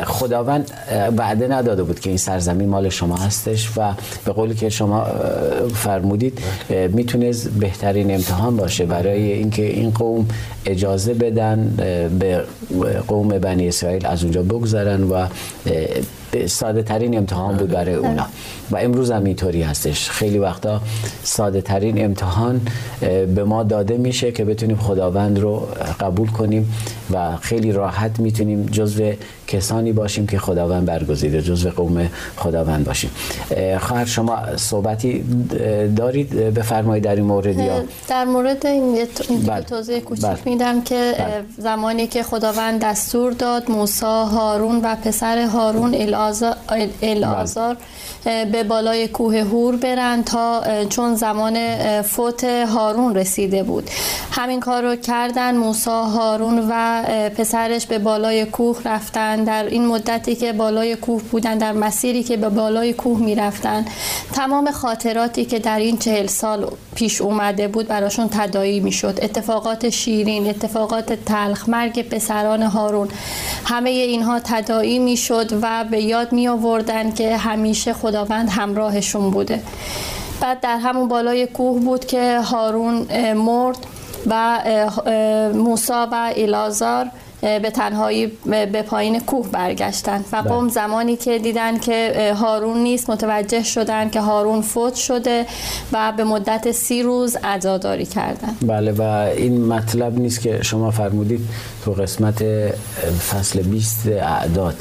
خداوند 0.04 0.72
وعده 1.18 1.48
نداده 1.48 1.84
بود 1.84 2.00
که 2.00 2.10
این 2.10 2.18
سرزمین 2.18 2.70
مال 2.70 2.90
شما 2.90 3.16
هستش 3.16 3.70
و 3.78 3.94
به 4.26 4.32
قولی 4.32 4.56
که 4.56 4.70
شما 4.70 5.06
فرمودید 5.74 6.40
می‌تونه 6.70 7.32
بهترین 7.60 8.12
امتحان 8.12 8.58
باشه 8.58 8.86
برای 8.86 9.32
اینکه 9.32 9.66
این 9.66 9.92
قوم 9.92 10.28
اجازه 10.66 11.14
بدن 11.14 11.74
به 12.20 12.44
قوم 13.08 13.28
بنی 13.28 13.68
اسرائیل 13.68 14.06
از 14.06 14.24
اونجا 14.24 14.44
بگذرن 14.44 15.04
و 15.04 15.26
ساده 16.48 16.84
ترین 16.84 17.18
امتحان 17.18 17.58
بود 17.58 17.70
برای 17.70 17.96
اونا. 17.96 18.26
و 18.72 18.78
امروز 18.78 19.12
هم 19.12 19.24
اینطوری 19.24 19.62
هستش. 19.62 20.10
خیلی 20.10 20.38
وقتا 20.40 20.82
ساده 21.24 21.62
ترین 21.62 22.06
امتحان 22.06 22.62
به 23.36 23.44
ما 23.44 23.64
داده 23.64 23.98
میشه 23.98 24.32
که 24.32 24.46
بتونیم 24.46 24.78
خداوند 24.78 25.40
رو 25.40 25.68
قبول 26.00 26.28
کنیم. 26.28 26.74
و 27.14 27.38
خیلی 27.38 27.72
راحت 27.72 28.20
می‌تونیم 28.20 28.66
جزو 28.66 29.14
کسانی 29.48 29.92
باشیم 29.92 30.28
که 30.28 30.40
خداوند 30.40 30.86
برگزیده 30.86 31.42
جزو 31.42 31.70
قوم 31.70 32.10
خداوند 32.38 32.86
باشیم 32.86 33.12
خواهر 33.80 34.06
شما 34.06 34.58
صحبتی 34.58 35.24
دارید 35.96 36.30
بفرمایید 36.36 37.04
در 37.04 37.16
این 37.16 37.26
مورد 37.26 37.60
یا 37.60 37.84
در 38.08 38.26
مورد 38.26 38.66
این 38.66 38.98
بله. 39.48 39.62
توضیح 39.62 40.00
کوچیک 40.00 40.26
بله. 40.26 40.38
میدم 40.46 40.82
که 40.82 41.16
بله. 41.18 41.44
زمانی 41.58 42.08
که 42.08 42.24
خداوند 42.24 42.84
دستور 42.84 43.32
داد 43.32 43.72
موسی 43.72 44.06
هارون 44.06 44.82
و 44.84 44.96
پسر 44.96 45.46
هارون 45.46 45.96
الازار 47.02 47.78
به 48.52 48.64
بالای 48.64 49.08
کوه 49.08 49.38
هور 49.38 49.76
برن 49.76 50.24
تا 50.24 50.64
چون 50.90 51.16
زمان 51.16 51.58
فوت 52.02 52.44
هارون 52.44 53.16
رسیده 53.16 53.64
بود 53.64 53.90
همین 54.32 54.60
کار 54.60 54.84
رو 54.84 54.96
کردن 54.96 55.56
موسا 55.56 56.04
هارون 56.04 56.68
و 56.70 57.01
پسرش 57.38 57.86
به 57.86 58.00
بالای 58.00 58.46
کوه 58.46 58.82
رفتن. 58.86 59.44
در 59.44 59.66
این 59.66 59.88
مدتی 59.88 60.36
که 60.36 60.54
بالای 60.54 60.96
کوه 60.96 61.22
بودن 61.24 61.58
در 61.58 61.72
مسیری 61.72 62.24
که 62.24 62.38
به 62.38 62.50
بالای 62.50 62.94
کوه 62.94 63.20
می‌رفتن 63.20 63.86
تمام 64.34 64.72
خاطراتی 64.72 65.46
که 65.46 65.60
در 65.60 65.80
این 65.80 65.98
چهل 65.98 66.28
سال 66.28 66.72
پیش 66.96 67.22
اومده 67.22 67.68
بود 67.68 67.88
براشون 67.88 68.30
تدایی 68.30 68.80
می‌شد. 68.80 69.20
اتفاقات 69.22 69.90
شیرین 69.90 70.50
اتفاقات 70.50 71.14
تلخ 71.14 71.70
مرگ 71.70 72.10
پسران 72.10 72.64
هارون 72.64 73.08
همه 73.66 73.90
اینها 73.90 74.40
تدایی 74.40 75.00
می‌شد 75.00 75.60
و 75.62 75.86
به 75.92 76.02
یاد 76.02 76.32
می 76.34 76.48
آوردن 76.48 77.12
که 77.12 77.38
همیشه 77.38 77.94
خداوند 77.94 78.50
همراهشون 78.50 79.32
بوده. 79.32 79.60
بعد 80.42 80.60
در 80.60 80.78
همون 80.78 81.08
بالای 81.08 81.48
کوه 81.48 81.80
بود 81.80 82.06
که 82.06 82.40
هارون 82.40 83.08
مرد. 83.34 83.78
و 84.28 84.60
موسا 85.54 86.08
و 86.12 86.32
ایلازار 86.36 87.08
به 87.42 87.70
تنهایی 87.70 88.28
به 88.46 88.82
پایین 88.82 89.20
کوه 89.20 89.48
برگشتن 89.48 90.26
و 90.32 90.36
قوم 90.36 90.64
بله. 90.64 90.74
زمانی 90.74 91.16
که 91.16 91.40
دیدن 91.40 91.78
که 91.78 92.34
هارون 92.40 92.78
نیست 92.78 93.10
متوجه 93.10 93.64
شدن 93.64 94.10
که 94.10 94.22
هارون 94.22 94.62
فوت 94.62 94.96
شده 94.96 95.46
و 95.92 96.14
به 96.18 96.24
مدت 96.24 96.72
سی 96.72 97.04
روز 97.04 97.36
عزاداری 97.36 98.06
کردن 98.06 98.56
بله 98.62 98.92
و 98.92 99.02
این 99.02 99.66
مطلب 99.66 100.20
نیست 100.20 100.42
که 100.42 100.64
شما 100.64 100.92
فرمودید 100.92 101.42
تو 101.86 101.92
قسمت 101.92 102.44
فصل 103.32 103.62
20 103.62 104.08
اعداد 104.08 104.76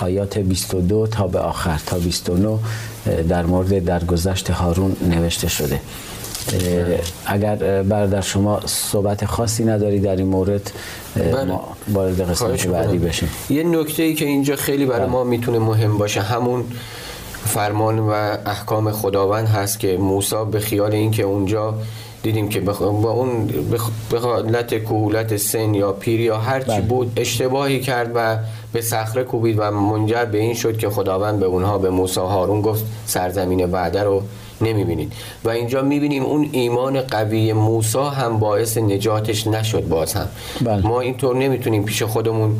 آیات 0.00 0.38
22 0.38 1.06
تا 1.06 1.26
به 1.26 1.38
آخر 1.38 1.80
تا 1.86 1.98
29 1.98 2.58
در 3.28 3.46
مورد 3.46 3.84
درگذشت 3.84 4.50
هارون 4.50 4.96
نوشته 5.08 5.48
شده 5.48 5.80
اگر 7.26 7.82
برادر 7.82 8.20
شما 8.20 8.60
صحبت 8.66 9.24
خاصی 9.24 9.64
نداری 9.64 10.00
در 10.00 10.16
این 10.16 10.26
مورد 10.26 10.70
بله. 11.16 11.44
ما 11.44 11.76
وارد 11.92 12.30
قسمت 12.30 12.66
بعدی 12.66 12.98
بشیم 12.98 13.28
یه 13.50 13.62
نکته 13.62 14.02
ای 14.02 14.14
که 14.14 14.24
اینجا 14.24 14.56
خیلی 14.56 14.86
برای 14.86 15.00
بله. 15.00 15.10
ما 15.10 15.24
می‌تونه 15.24 15.58
مهم 15.58 15.98
باشه 15.98 16.20
همون 16.20 16.64
فرمان 17.44 17.98
و 17.98 18.10
احکام 18.46 18.92
خداوند 18.92 19.48
هست 19.48 19.80
که 19.80 19.96
موسی 19.96 20.36
به 20.50 20.60
خیال 20.60 20.92
اینکه 20.92 21.22
اونجا 21.22 21.74
دیدیم 22.24 22.48
که 22.48 22.60
با 22.60 23.10
اون 23.10 23.46
به 24.10 24.18
حالت 24.18 24.68
کهولت 24.68 25.36
سن 25.36 25.74
یا 25.74 25.92
پیر 25.92 26.20
یا 26.20 26.38
هر 26.38 26.60
چی 26.60 26.66
بله. 26.66 26.80
بود 26.80 27.12
اشتباهی 27.16 27.80
کرد 27.80 28.10
و 28.14 28.38
به 28.72 28.80
صخره 28.80 29.24
کوبید 29.24 29.56
و 29.58 29.70
منجر 29.70 30.24
به 30.24 30.38
این 30.38 30.54
شد 30.54 30.78
که 30.78 30.88
خداوند 30.88 31.40
به 31.40 31.46
اونها 31.46 31.78
به 31.78 31.90
موسی 31.90 32.20
هارون 32.20 32.62
گفت 32.62 32.84
سرزمین 33.06 33.66
بعده 33.66 34.02
رو 34.02 34.22
نمی‌بینید 34.60 35.12
و 35.44 35.50
اینجا 35.50 35.82
می‌بینیم 35.82 36.22
اون 36.22 36.48
ایمان 36.52 37.00
قوی 37.00 37.52
موسی 37.52 37.98
هم 37.98 38.38
باعث 38.38 38.78
نجاتش 38.78 39.46
نشد 39.46 39.88
باز 39.88 40.14
هم 40.14 40.28
بله. 40.60 40.86
ما 40.86 41.00
اینطور 41.00 41.36
نمی‌تونیم 41.36 41.84
پیش 41.84 42.02
خودمون 42.02 42.56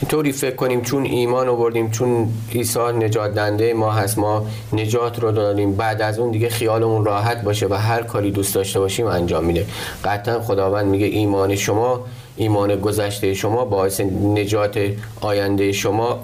اینطوری 0.00 0.32
فکر 0.32 0.54
کنیم 0.54 0.80
چون 0.80 1.04
ایمان 1.04 1.48
آوردیم 1.48 1.90
چون 1.90 2.28
عیسی 2.52 2.78
نجات 2.78 3.34
دنده 3.34 3.74
ما 3.74 3.92
هست 3.92 4.18
ما 4.18 4.46
نجات 4.72 5.18
رو 5.18 5.32
داریم. 5.32 5.76
بعد 5.76 6.02
از 6.02 6.18
اون 6.18 6.30
دیگه 6.30 6.48
خیالمون 6.48 7.04
راحت 7.04 7.42
باشه 7.42 7.66
و 7.66 7.74
هر 7.74 8.02
کاری 8.02 8.30
دوست 8.30 8.54
داشته 8.54 8.80
باشیم 8.80 9.06
انجام 9.06 9.44
میده. 9.44 9.66
قطعا 10.04 10.40
خداوند 10.40 10.86
میگه 10.86 11.06
ایمان 11.06 11.56
شما 11.56 12.00
ایمان 12.36 12.76
گذشته 12.76 13.34
شما 13.34 13.64
باعث 13.64 14.00
نجات 14.34 14.80
آینده 15.20 15.72
شما 15.72 16.20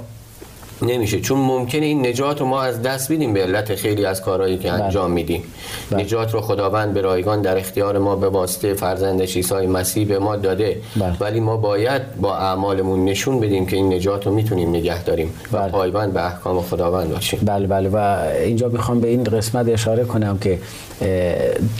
نمیشه 0.82 1.20
چون 1.20 1.38
ممکنه 1.38 1.86
این 1.86 2.06
نجات 2.06 2.40
رو 2.40 2.46
ما 2.46 2.62
از 2.62 2.82
دست 2.82 3.12
بدیم 3.12 3.32
به 3.32 3.42
علت 3.42 3.74
خیلی 3.74 4.06
از 4.06 4.22
کارهایی 4.22 4.58
که 4.58 4.70
بله. 4.70 4.84
انجام 4.84 5.10
میدیم 5.10 5.42
بله. 5.90 6.02
نجات 6.02 6.34
رو 6.34 6.40
خداوند 6.40 6.94
به 6.94 7.00
رایگان 7.00 7.42
در 7.42 7.58
اختیار 7.58 7.98
ما 7.98 8.16
به 8.16 8.28
واسطه 8.28 8.74
فرزندش 8.74 9.36
عیسی 9.36 9.66
مسیح 9.66 10.08
به 10.08 10.18
ما 10.18 10.36
داده 10.36 10.76
بله. 10.96 11.16
ولی 11.20 11.40
ما 11.40 11.56
باید 11.56 12.16
با 12.20 12.36
اعمالمون 12.36 13.04
نشون 13.04 13.40
بدیم 13.40 13.66
که 13.66 13.76
این 13.76 13.94
نجات 13.94 14.26
رو 14.26 14.34
می‌تونیم 14.34 14.68
نگه 14.68 15.02
داریم 15.04 15.34
و 15.52 15.68
پایبند 15.68 16.12
به 16.12 16.26
احکام 16.26 16.62
خداوند 16.62 17.10
باشیم 17.10 17.40
بله 17.42 17.66
بله 17.66 17.88
و 17.88 18.18
اینجا 18.44 18.68
می‌خوام 18.68 19.00
به 19.00 19.08
این 19.08 19.24
قسمت 19.24 19.68
اشاره 19.68 20.04
کنم 20.04 20.38
که 20.38 20.58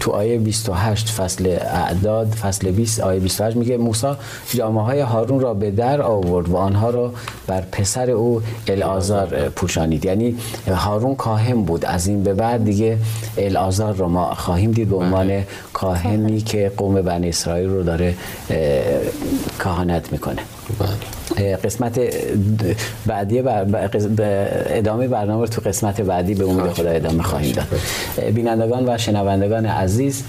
تو 0.00 0.10
آیه 0.10 0.38
28 0.38 1.08
فصل 1.08 1.56
اعداد 1.60 2.26
فصل 2.26 2.70
20 2.70 3.00
آیه 3.00 3.20
28 3.20 3.56
میگه 3.56 3.76
موسی 3.76 4.06
جامعه 4.54 4.84
های 4.84 5.00
هارون 5.00 5.40
را 5.40 5.54
به 5.54 5.70
در 5.70 6.02
آورد 6.02 6.48
و 6.48 6.56
آنها 6.56 6.90
را 6.90 7.12
بر 7.46 7.60
پسر 7.72 8.10
او 8.10 8.42
الازار 8.90 9.48
پوشانید 9.48 10.04
یعنی 10.04 10.36
هارون 10.68 11.14
کاهن 11.14 11.62
بود 11.62 11.84
از 11.84 12.06
این 12.06 12.22
به 12.22 12.34
بعد 12.34 12.64
دیگه 12.64 12.98
الازار 13.38 13.94
رو 13.94 14.08
ما 14.08 14.34
خواهیم 14.34 14.72
دید 14.72 14.88
به 14.88 14.96
عنوان 14.96 15.26
بله. 15.26 15.46
کاهنی 15.72 16.40
که 16.40 16.72
قوم 16.76 17.02
بنی 17.02 17.28
اسرائیل 17.28 17.68
رو 17.68 17.82
داره 17.82 18.14
کاهنت 19.58 20.12
می‌کنه 20.12 20.42
بله. 20.78 21.15
قسمت 21.38 22.00
بعدی 23.06 23.42
بر... 23.42 23.66
ادامه 24.68 25.08
برنامه 25.08 25.40
رو 25.40 25.46
تو 25.46 25.60
قسمت 25.60 26.00
بعدی 26.00 26.34
به 26.34 26.44
امید 26.44 26.72
خدا 26.72 26.90
ادامه 26.90 27.22
خواهیم 27.22 27.54
داد. 27.54 27.66
بینندگان 28.34 28.88
و 28.88 28.98
شنوندگان 28.98 29.66
عزیز 29.66 30.22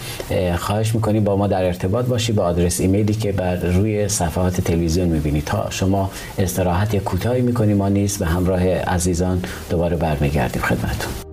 خواهش 0.58 0.96
می‌کنیم 0.96 1.24
با 1.24 1.36
ما 1.36 1.48
در 1.48 1.64
ارتباط 1.64 2.06
باشی 2.06 2.32
با 2.32 2.44
آدرس 2.44 2.82
ایمیلی 2.82 3.14
که 3.14 3.32
بر 3.32 3.56
روی 3.56 4.10
صفحات 4.10 4.62
تلویزیون 4.62 5.08
می‌بینید 5.08 5.46
تا 5.46 5.68
شما 5.70 6.12
استراحت 6.40 6.96
کوتاهی 6.96 7.42
می‌کنیم 7.42 7.78
ما 7.78 7.90
نیز 7.90 8.18
به 8.18 8.26
همراه 8.26 8.68
عزیزان 8.68 9.42
دوباره 9.70 9.96
برمیگردیم. 9.96 10.62
خدمتتون. 10.62 11.27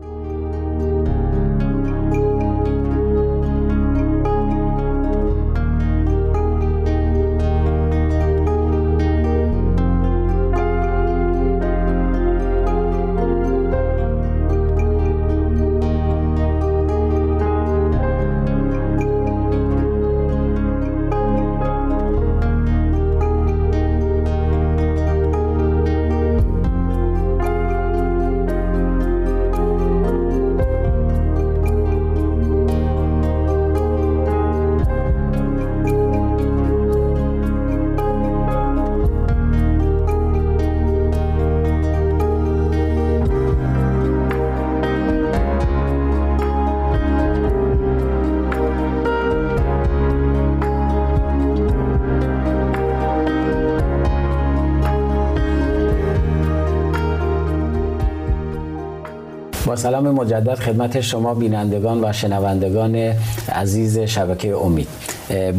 سلام 59.84 60.10
مجدد 60.10 60.54
خدمت 60.54 61.00
شما 61.00 61.34
بینندگان 61.34 62.04
و 62.04 62.12
شنوندگان 62.12 63.12
عزیز 63.48 63.98
شبکه 63.98 64.56
امید. 64.56 64.88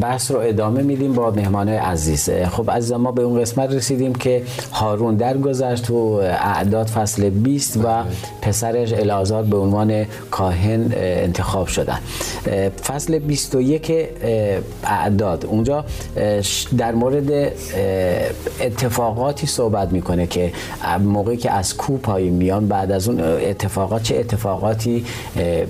بحث 0.01 0.31
رو 0.31 0.39
ادامه 0.39 0.81
میدیم 0.81 1.13
با 1.13 1.31
مهمان 1.31 1.69
عزیز. 1.69 2.29
خب 2.29 2.69
از 2.69 2.91
ما 2.91 3.11
به 3.11 3.21
اون 3.21 3.41
قسمت 3.41 3.71
رسیدیم 3.71 4.15
که 4.15 4.43
هارون 4.71 5.15
درگذشت 5.15 5.83
تو 5.83 5.93
اعداد 5.95 6.87
فصل 6.87 7.29
20 7.29 7.77
و 7.83 8.03
پسرش 8.41 8.93
الازار 8.93 9.43
به 9.43 9.57
عنوان 9.57 10.05
کاهن 10.31 10.91
انتخاب 10.95 11.67
شدن. 11.67 11.99
فصل 12.83 13.19
21 13.19 13.91
اعداد. 14.83 15.45
اونجا 15.45 15.85
در 16.77 16.95
مورد 16.95 17.51
اتفاقاتی 18.61 19.47
صحبت 19.47 19.91
می‌کنه 19.91 20.27
که 20.27 20.51
موقعی 21.03 21.37
که 21.37 21.51
از 21.51 21.77
کو 21.77 21.97
پایین 21.97 22.33
میان 22.33 22.67
بعد 22.67 22.91
از 22.91 23.07
اون 23.07 23.19
اتفاقات 23.21 24.03
چه 24.03 24.15
اتفاقاتی 24.15 25.05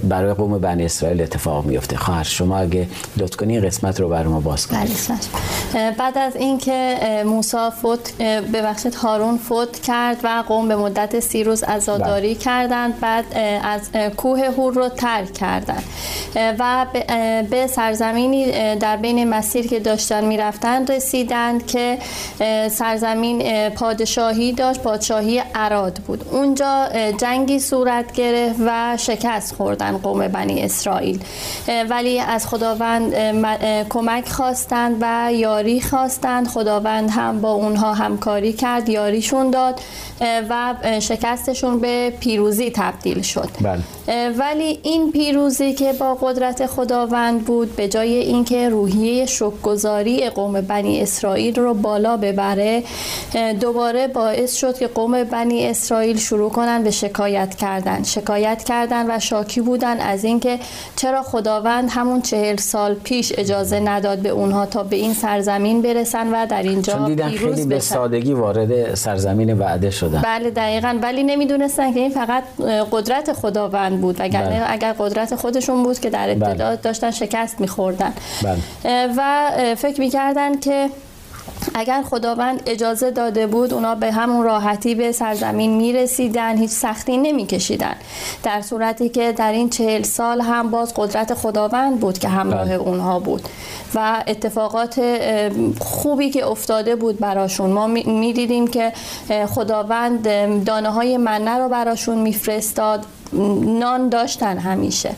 برای 0.03 0.33
قوم 0.33 0.57
بنی 0.57 0.85
اسرائیل 0.85 1.21
اتفاق 1.21 1.65
میفته 1.65 1.97
خواهر 1.97 2.23
شما 2.23 2.57
اگه 2.57 2.87
لطف 3.17 3.35
کنین 3.35 3.61
قسمت 3.61 3.84
رو 3.91 4.09
برای 4.09 4.27
ما 4.27 4.39
باز 4.39 4.67
کنید. 4.67 4.97
بله، 5.73 5.91
بعد 5.91 6.17
از 6.17 6.35
اینکه 6.35 6.97
موسی 7.25 7.57
فوت 7.81 8.13
ببخشید 8.53 8.95
هارون 8.95 9.37
فوت 9.37 9.79
کرد 9.79 10.17
و 10.23 10.43
قوم 10.47 10.67
به 10.67 10.75
مدت 10.75 11.19
سی 11.19 11.43
روز 11.43 11.63
عزاداری 11.63 12.33
بله. 12.33 12.43
کردند 12.43 12.99
بعد 12.99 13.25
از 13.63 13.81
کوه 14.17 14.45
هور 14.57 14.73
رو 14.73 14.89
ترک 14.89 15.33
کردند. 15.33 15.83
و 16.59 16.85
به 17.49 17.67
سرزمینی 17.67 18.75
در 18.75 18.97
بین 18.97 19.29
مسیر 19.29 19.67
که 19.67 19.79
داشتن 19.79 20.25
می‌رفتن 20.25 20.87
رسیدند 20.87 21.67
که 21.67 21.97
سرزمین 22.71 23.69
پادشاهی 23.69 24.51
داشت 24.51 24.81
پادشاهی 24.81 25.41
عراد 25.55 25.93
بود. 25.93 26.25
اونجا 26.31 26.87
جنگی 27.17 27.59
صورت 27.59 28.11
گرفت 28.11 28.59
و 28.65 28.97
شکست 28.97 29.55
خوردن 29.55 29.97
قوم 29.97 30.27
بنی 30.27 30.61
اسرائیل. 30.61 31.23
ولی 31.89 32.19
از 32.19 32.47
خداوند 32.47 33.15
کمک 33.89 34.29
خواستند 34.29 34.98
و 35.01 35.34
یاری 35.34 35.82
خواستند 35.82 36.48
خداوند 36.48 37.10
هم 37.10 37.41
با 37.41 37.51
اونها 37.51 37.94
همکاری 37.94 38.53
کرد 38.53 38.89
یاریشون 38.89 39.50
داد 39.51 39.82
و 40.50 40.75
شکستشون 41.00 41.79
به 41.79 42.13
پیروزی 42.20 42.72
تبدیل 42.72 43.22
شد 43.22 43.50
بله. 43.62 43.82
ولی 44.38 44.79
این 44.83 45.12
پیروزی 45.12 45.74
که 45.74 45.93
با 45.93 46.15
قدرت 46.15 46.65
خداوند 46.65 47.45
بود 47.45 47.75
به 47.75 47.88
جای 47.88 48.13
اینکه 48.13 48.69
روحیه 48.69 49.25
شکرگزاری 49.25 50.29
قوم 50.29 50.62
بنی 50.62 51.01
اسرائیل 51.01 51.55
رو 51.55 51.74
بالا 51.74 52.17
ببره 52.17 52.83
دوباره 53.59 54.07
باعث 54.07 54.55
شد 54.55 54.77
که 54.77 54.88
قوم 54.88 55.24
بنی 55.24 55.67
اسرائیل 55.67 56.17
شروع 56.17 56.50
کنن 56.50 56.83
به 56.83 56.91
شکایت 56.91 57.55
کردن. 57.55 58.03
شکایت 58.03 58.63
کردن 58.63 59.15
و 59.15 59.19
شاکی 59.19 59.62
بودن 59.62 60.00
از 60.00 60.24
اینکه 60.24 60.59
چرا 60.95 61.24
خداوند 61.24 61.89
همون 61.91 62.21
چهل 62.21 62.55
سال 62.55 62.93
پیش 62.93 63.33
اجازه 63.38 63.79
نداد 63.79 64.19
به 64.19 64.29
اونها 64.29 64.65
تا 64.65 64.83
به 64.83 64.95
این 64.95 65.13
سرزمین 65.13 65.81
برسن 65.81 66.27
و 66.27 66.45
در 66.45 66.63
اینجا 66.63 66.93
چون 66.93 67.05
دیدن 67.05 67.29
خیلی 67.29 67.65
به 67.65 67.79
سادگی 67.79 68.33
وارد 68.33 68.95
سرزمین 68.95 69.53
وعده 69.53 69.89
شدن. 69.89 70.21
بله 70.21 70.50
دقیقا. 70.50 71.00
ولی 71.01 71.24
نمی‌دونستن 71.24 71.93
که 71.93 72.00
این 72.00 72.12
فقط 72.12 72.43
قدرت 72.91 73.33
خداوند 73.33 73.94
بود 73.97 74.15
وگرنه 74.19 74.59
بله. 74.59 74.71
اگر 74.71 74.93
قدرت 74.99 75.35
خودشون 75.35 75.83
بود 75.83 75.99
که 75.99 76.09
در 76.09 76.29
ابتدا 76.29 76.65
بله. 76.65 76.75
داشتن 76.75 77.11
شکست 77.11 77.61
میخوردن 77.61 78.13
بله. 78.43 78.57
و 79.17 79.51
فکر 79.75 79.99
می‌کردن 79.99 80.59
که 80.59 80.89
اگر 81.73 82.03
خداوند 82.09 82.61
اجازه 82.65 83.11
داده 83.11 83.47
بود 83.47 83.73
اونا 83.73 83.95
به 83.95 84.11
همون 84.11 84.43
راحتی 84.43 84.95
به 84.95 85.11
سرزمین 85.11 85.77
می‌رسیدن 85.77 86.57
هیچ 86.57 86.71
سختی 86.71 87.17
نمیکشیدن 87.17 87.95
در 88.43 88.61
صورتی 88.61 89.09
که 89.09 89.31
در 89.31 89.51
این 89.51 89.69
چهل 89.69 90.03
سال 90.03 90.41
هم 90.41 90.71
باز 90.71 90.93
قدرت 90.95 91.33
خداوند 91.33 91.99
بود 91.99 92.19
که 92.19 92.27
همراه. 92.27 92.71
اونها 92.71 93.19
بود 93.19 93.41
و 93.95 94.23
اتفاقات 94.27 95.01
خوبی 95.79 96.29
که 96.29 96.47
افتاده 96.47 96.95
بود 96.95 97.19
براشون 97.19 97.69
ما 97.69 97.87
می‌دیدیم 97.87 98.67
که 98.67 98.93
خداوند 99.47 100.27
دانه 100.65 100.89
های 100.89 101.17
منه 101.17 101.57
رو 101.57 101.69
براشون 101.69 102.17
میفرستاد 102.17 103.05
نان 103.79 104.10
داشتن 104.10 104.58
همیشه 104.58 105.12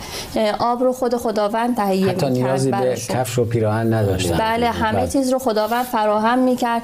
آب 0.60 0.84
رو 0.84 0.94
خود 0.94 1.16
خداوند 1.16 1.76
تهیه 1.76 2.06
می‌کرد 2.06 2.24
حتی 2.24 2.30
نیازی 2.30 2.72
به 2.72 2.96
کفش 3.10 3.40
و 3.40 3.46
پیراهن 3.46 3.94
نداشتن 3.94 4.38
بله 4.38 4.70
همه 4.70 5.00
بله. 5.00 5.08
چیز 5.08 5.34
رو 5.34 5.40
خداوند 5.40 5.86
فراهم 5.86 6.40
می‌کرد 6.40 6.82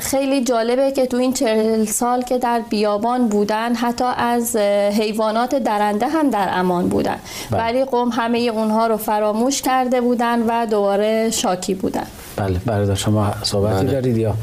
خیلی 0.00 0.44
جالبه 0.44 0.92
که 0.92 1.06
تو 1.06 1.16
این 1.16 1.32
چهل 1.32 1.84
سال 1.84 2.22
که 2.22 2.38
در 2.38 2.60
بیابان 2.70 3.28
بودن 3.28 3.74
حتی 3.74 4.04
از 4.16 4.56
حیوانات 4.56 5.54
درنده 5.54 6.08
هم 6.08 6.30
در 6.30 6.48
امان 6.52 6.88
بودن 6.88 7.16
بله. 7.50 7.62
ولی 7.62 7.84
قوم 7.84 8.08
همه 8.12 8.38
اونها 8.38 8.86
رو 8.86 8.96
فراموش 8.96 9.62
کرده 9.62 10.00
بودن 10.00 10.42
و 10.42 10.66
دوباره 10.66 11.30
شاکی 11.30 11.74
بودن 11.74 12.06
بله 12.36 12.60
برادر 12.66 12.94
شما 12.94 13.32
صحبتی 13.42 13.84
بله. 13.84 13.92
دارید 13.92 14.16
یا 14.16 14.34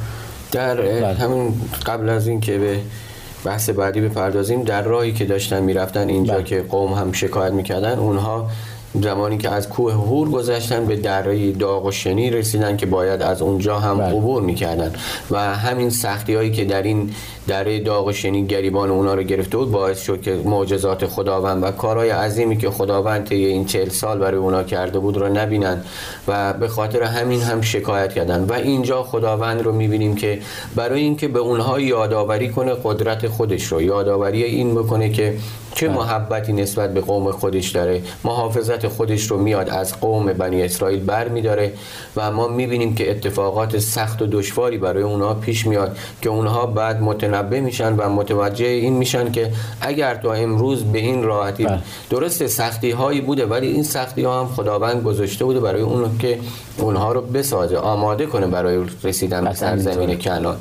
در 0.51 0.75
بله. 0.75 1.13
همین 1.13 1.53
قبل 1.85 2.09
از 2.09 2.27
اینکه 2.27 2.57
به 2.57 2.79
بحث 3.45 3.69
بعدی 3.69 4.01
بپردازیم 4.01 4.63
در 4.63 4.81
راهی 4.81 5.13
که 5.13 5.25
داشتن 5.25 5.63
می‌رفتن 5.63 6.09
اینجا 6.09 6.33
بله. 6.33 6.43
که 6.43 6.61
قوم 6.61 6.93
هم 6.93 7.11
شکایت 7.11 7.53
می‌کردن 7.53 7.99
اونها 7.99 8.49
زمانی 8.93 9.37
که 9.37 9.49
از 9.49 9.69
کوه 9.69 9.93
هور 9.93 10.29
گذشتن 10.29 10.85
به 10.85 10.95
دره 10.95 11.51
داغ 11.51 11.85
و 11.85 11.91
شنی 11.91 12.29
رسیدن 12.29 12.77
که 12.77 12.85
باید 12.85 13.21
از 13.21 13.41
اونجا 13.41 13.79
هم 13.79 13.97
بله. 13.97 14.07
عبور 14.07 14.41
می‌کردن 14.41 14.93
و 15.31 15.55
همین 15.55 15.89
سختی 15.89 16.35
هایی 16.35 16.51
که 16.51 16.65
در 16.65 16.83
این 16.83 17.13
دره 17.47 17.79
داغ 17.79 18.07
و 18.07 18.11
شنی 18.11 18.45
گریبان 18.45 18.89
اونا 18.89 19.13
رو 19.13 19.23
گرفته 19.23 19.57
بود 19.57 19.71
باعث 19.71 20.01
شد 20.01 20.21
که 20.21 20.41
معجزات 20.45 21.05
خداوند 21.05 21.63
و 21.63 21.71
کارهای 21.71 22.09
عظیمی 22.09 22.57
که 22.57 22.69
خداوند 22.69 23.27
طی 23.27 23.45
این 23.45 23.65
چهل 23.65 23.89
سال 23.89 24.19
برای 24.19 24.37
اونا 24.37 24.63
کرده 24.63 24.99
بود 24.99 25.17
رو 25.17 25.29
نبینن 25.29 25.83
و 26.27 26.53
به 26.53 26.67
خاطر 26.67 27.03
همین 27.03 27.41
هم 27.41 27.61
شکایت 27.61 28.13
کردن 28.13 28.43
و 28.43 28.53
اینجا 28.53 29.03
خداوند 29.03 29.61
رو 29.61 29.71
می‌بینیم 29.71 30.15
که 30.15 30.39
برای 30.75 31.01
اینکه 31.01 31.27
به 31.27 31.39
اونها 31.39 31.79
یادآوری 31.79 32.49
کنه 32.49 32.73
قدرت 32.83 33.27
خودش 33.27 33.63
رو 33.63 33.81
یادآوری 33.81 34.43
این 34.43 34.75
بکنه 34.75 35.09
که 35.09 35.37
چه 35.75 35.87
بله. 35.87 35.97
محبتی 35.97 36.53
نسبت 36.53 36.93
به 36.93 37.01
قوم 37.01 37.31
خودش 37.31 37.69
داره 37.69 38.01
محافظت 38.23 38.87
خودش 38.87 39.31
رو 39.31 39.37
میاد 39.37 39.69
از 39.69 39.99
قوم 39.99 40.25
بنی 40.33 40.61
اسرائیل 40.63 40.99
بر 40.99 41.27
میداره 41.27 41.73
و 42.15 42.31
ما 42.31 42.47
می‌بینیم 42.47 42.95
که 42.95 43.11
اتفاقات 43.11 43.79
سخت 43.79 44.21
و 44.21 44.27
دشواری 44.31 44.77
برای 44.77 45.03
اونها 45.03 45.33
پیش 45.33 45.67
میاد 45.67 45.97
که 46.21 46.29
اونها 46.29 46.65
بعد 46.65 47.01
متنبه 47.01 47.61
میشن 47.61 47.95
و 47.95 48.09
متوجه 48.09 48.65
این 48.65 48.93
میشن 48.93 49.31
که 49.31 49.51
اگر 49.81 50.15
تا 50.15 50.33
امروز 50.33 50.83
به 50.83 50.99
این 50.99 51.23
راحتی 51.23 51.65
بله. 51.65 51.79
درست 52.09 52.47
سختی 52.47 52.91
هایی 52.91 53.21
بوده 53.21 53.45
ولی 53.45 53.67
این 53.67 53.83
سختی 53.83 54.23
ها 54.23 54.39
هم 54.39 54.47
خداوند 54.47 55.03
گذاشته 55.03 55.45
بوده 55.45 55.59
برای 55.59 55.81
اون 55.81 56.17
که 56.19 56.39
اونها 56.77 57.11
رو 57.11 57.21
بسازه 57.21 57.77
آماده 57.77 58.25
کنه 58.25 58.47
برای 58.47 58.85
رسیدن 59.03 59.43
به 59.43 59.53
سرزمین 59.53 60.17
کنان 60.19 60.57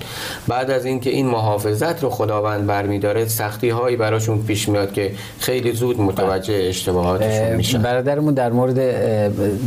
بعد 0.48 0.70
از 0.70 0.84
اینکه 0.84 1.10
این 1.10 1.26
محافظت 1.26 2.02
رو 2.02 2.10
خداوند 2.10 2.66
برمیداره 2.66 3.28
سختی 3.28 3.68
هایی 3.68 3.96
براشون 3.96 4.42
پیش 4.42 4.68
میاد 4.68 4.92
که 4.92 4.99
خیلی 5.40 5.72
زود 5.72 6.00
متوجه 6.00 6.54
اشتباهاتشون 6.68 7.56
میشن. 7.56 7.82
برادرمون 7.82 8.34
در 8.34 8.50
مورد 8.50 8.80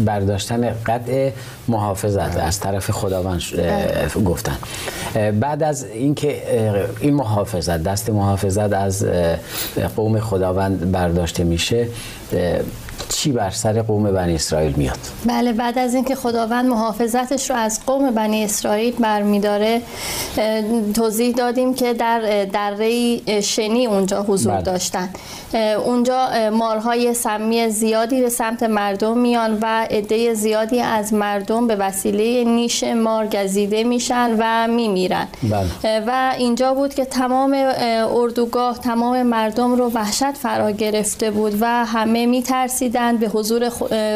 برداشتن 0.06 0.76
قطع 0.86 1.30
محافظت 1.68 2.38
از 2.38 2.60
طرف 2.60 2.92
خداوند 2.92 3.42
گفتن. 4.26 4.58
بعد 5.40 5.64
از 5.64 5.86
اینکه 5.86 6.42
این 7.00 7.14
محافظت 7.14 7.84
دست 7.84 8.10
محافظت 8.10 8.74
از 8.74 9.06
قوم 9.96 10.20
خداوند 10.20 10.92
برداشته 10.92 11.44
میشه 11.44 11.88
چی 13.14 13.32
بر 13.32 13.50
سر 13.50 13.82
قوم 13.82 14.12
بنی 14.12 14.36
اسرائیل 14.36 14.74
میاد 14.74 15.00
بله 15.26 15.54
بعد 15.54 15.80
از 15.80 15.94
اینکه 15.94 16.16
خداوند 16.16 16.66
محافظتش 16.66 17.50
رو 17.50 17.56
از 17.56 17.80
قوم 17.86 18.12
بنی 18.12 18.44
اسرائیل 18.44 18.94
برمیداره 18.96 19.82
توضیح 20.94 21.36
دادیم 21.36 21.74
که 21.74 21.94
در 21.94 22.46
دره 22.46 23.42
شنی 23.42 23.86
اونجا 23.86 24.24
حضور 24.24 24.54
بله. 24.54 24.62
داشتن 24.62 25.10
اونجا 25.86 26.30
مارهای 26.54 27.14
سمی 27.14 27.70
زیادی 27.70 28.22
به 28.22 28.30
سمت 28.30 28.64
مردم 28.64 29.18
میان 29.18 29.58
و 29.62 29.88
عده 29.92 30.34
زیادی 30.34 30.80
از 30.80 31.14
مردم 31.14 31.68
به 31.68 31.76
وسیله 31.76 32.44
نیش 32.44 32.84
مار 32.84 33.28
گزیده 33.28 33.84
میشن 33.84 34.36
و 34.40 34.68
میمیرن 34.68 35.28
بله. 35.44 36.04
و 36.08 36.34
اینجا 36.38 36.74
بود 36.74 36.94
که 36.94 37.06
تمام 37.06 37.58
اردوگاه 38.16 38.80
تمام 38.80 39.24
مردم 39.24 39.76
رو 39.76 39.90
وحشت 39.90 40.32
فرا 40.32 40.72
گرفته 40.72 41.32
بود 41.32 41.58
و 41.62 41.86
همه 41.86 42.26
میترسیدن 42.26 43.03
می‌رفتن 43.04 43.18
به 43.18 43.28
حضور 43.28 43.70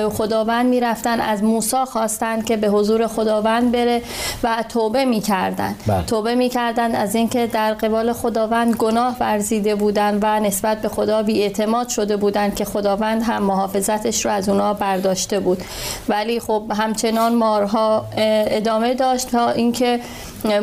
خداوند 0.10 0.66
می‌رفتن 0.66 1.20
از 1.20 1.44
موسی 1.44 1.86
خواستن 1.86 2.42
که 2.42 2.58
به 2.58 2.68
حضور 2.68 3.08
خداوند 3.08 3.72
بره 3.72 4.02
و 4.44 4.64
توبه 4.70 5.06
می‌کردن 5.06 5.76
بله. 5.88 6.04
توبه 6.04 6.36
می‌کردن 6.36 6.96
از 6.96 7.16
اینکه 7.16 7.48
در 7.48 7.74
قبال 7.74 8.14
خداوند 8.14 8.76
گناه 8.76 9.18
ورزیده 9.20 9.76
بودن 9.76 10.20
و 10.22 10.40
نسبت 10.40 10.82
به 10.82 10.90
خدا 10.90 11.24
بی 11.24 11.42
اعتماد 11.42 11.90
شده 11.90 12.18
بودن 12.18 12.52
که 12.52 12.66
خداوند 12.66 13.24
هم 13.24 13.44
محافظتش 13.44 14.26
رو 14.26 14.32
از 14.32 14.50
اونا 14.50 14.74
برداشته 14.74 15.40
بود 15.40 15.64
ولی 16.10 16.40
خب 16.40 16.64
همچنان 16.78 17.36
مارها 17.36 18.06
ادامه 18.18 18.94
داشت 18.94 19.32
تا 19.32 19.50
اینکه 19.50 20.00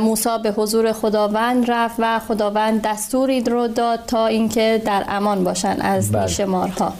موسی 0.00 0.38
به 0.42 0.50
حضور 0.50 0.92
خداوند 0.92 1.70
رفت 1.70 1.94
و 1.98 2.20
خداوند 2.28 2.82
دستوری 2.82 3.40
رو 3.40 3.68
داد 3.68 4.00
تا 4.06 4.26
اینکه 4.26 4.82
در 4.84 5.04
امان 5.08 5.44
باشن 5.44 5.76
از 5.80 6.12
بله. 6.12 6.44
مارها 6.44 6.92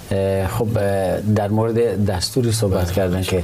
خب 0.59 0.69
در 1.37 1.48
مورد 1.48 2.07
دستوری 2.07 2.53
صحبت 2.53 2.92
کردن 2.92 3.22
که 3.22 3.42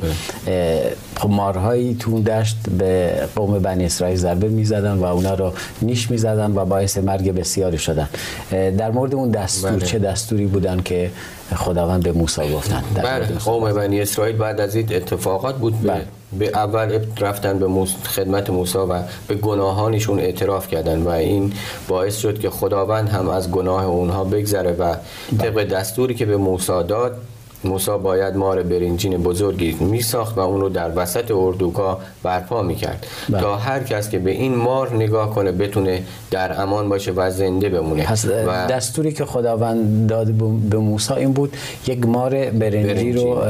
خب 1.17 1.31
مارهایی 1.31 1.95
تو 1.95 2.23
دشت 2.23 2.57
به 2.79 3.13
قوم 3.37 3.59
بنی 3.59 3.85
اسرائیل 3.85 4.17
ضربه 4.17 4.49
می‌زدن 4.49 4.93
و 4.93 5.05
اونا 5.05 5.35
رو 5.35 5.53
نیش 5.83 6.11
می‌زدن 6.11 6.53
و 6.57 6.65
باعث 6.65 6.99
مرگ 6.99 7.33
بسیاری 7.33 7.79
شدن 7.79 8.09
در 8.51 8.91
مورد 8.91 9.15
اون 9.15 9.31
دستور 9.31 9.71
بله. 9.71 9.87
چه 9.87 9.99
دستوری 9.99 10.47
بودن 10.47 10.81
که 10.81 11.11
خداوند 11.57 12.03
به 12.03 12.13
موسی 12.13 12.53
گفتن 12.53 12.83
در 12.95 13.03
بله 13.03 13.27
قوم 13.27 13.73
بنی 13.73 14.01
اسرائیل 14.01 14.37
بعد 14.37 14.61
از 14.61 14.75
این 14.75 14.95
اتفاقات 14.95 15.57
بود 15.57 15.81
به, 15.81 15.89
بله. 15.89 16.05
به 16.39 16.49
اول 16.49 16.99
رفتن 17.21 17.59
به 17.59 17.85
خدمت 18.05 18.51
موسی 18.51 18.79
و 18.79 19.03
به 19.29 19.35
گناهانشون 19.35 20.19
اعتراف 20.19 20.69
کردن 20.69 21.03
و 21.03 21.09
این 21.09 21.53
باعث 21.89 22.17
شد 22.17 22.39
که 22.39 22.51
خداوند 22.51 23.09
هم 23.09 23.29
از 23.29 23.51
گناه 23.51 23.85
اونها 23.85 24.25
بگذره 24.25 24.73
و 24.73 24.95
طبق 25.39 25.65
دستوری 25.65 26.15
که 26.15 26.27
به 26.27 26.37
موسی 26.37 26.83
داد 26.89 27.17
موسی 27.65 27.99
باید 28.03 28.37
مار 28.37 28.63
برنجین 28.63 29.23
بزرگی 29.23 29.73
می 29.73 30.01
ساخت 30.01 30.39
و 30.39 30.41
اون 30.41 30.61
رو 30.61 30.69
در 30.69 30.93
وسط 30.97 31.31
اردوگاه 31.31 32.01
برپا 32.23 32.63
می 32.63 32.75
کرد 32.75 33.07
بله. 33.29 33.41
تا 33.41 33.57
هر 33.57 33.83
کس 33.83 34.11
که 34.11 34.19
به 34.19 34.31
این 34.31 34.55
مار 34.55 34.95
نگاه 34.95 35.35
کنه 35.35 35.53
بتونه 35.53 36.03
در 36.31 36.63
امان 36.63 36.89
باشه 36.89 37.13
و 37.13 37.31
زنده 37.31 37.69
بمونه 37.69 38.05
پس 38.05 38.25
و 38.25 38.67
دستوری 38.67 39.13
که 39.13 39.25
خداوند 39.25 40.09
داد 40.09 40.27
به 40.71 40.79
موسی 40.79 41.15
این 41.15 41.33
بود 41.33 41.57
یک 41.87 42.07
مار 42.07 42.31
برنجی 42.31 42.81
برنجی. 42.87 43.13
رو 43.13 43.43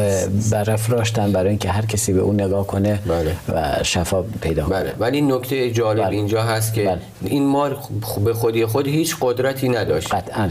برافراشتن 0.53 1.33
برای 1.33 1.49
اینکه 1.49 1.69
هر 1.69 1.87
کسی 1.87 2.13
به 2.13 2.21
اون 2.21 2.41
نگاه 2.41 2.67
کنه 2.67 2.99
بله. 3.07 3.37
و 3.49 3.83
شفا 3.83 4.25
پیدا 4.41 4.65
کنه 4.65 4.81
بله 4.81 4.93
ولی 4.99 5.21
نکته 5.21 5.71
جالب 5.71 6.05
بله. 6.05 6.17
اینجا 6.17 6.43
هست 6.43 6.75
که 6.75 6.85
بله. 6.85 6.99
این 7.23 7.47
مار 7.47 7.77
به 8.25 8.35
خودی 8.35 8.67
خود 8.67 8.89
هیچ 8.89 9.17
قدرتی 9.21 9.69
نداشت 9.69 10.15
قطعا 10.15 10.51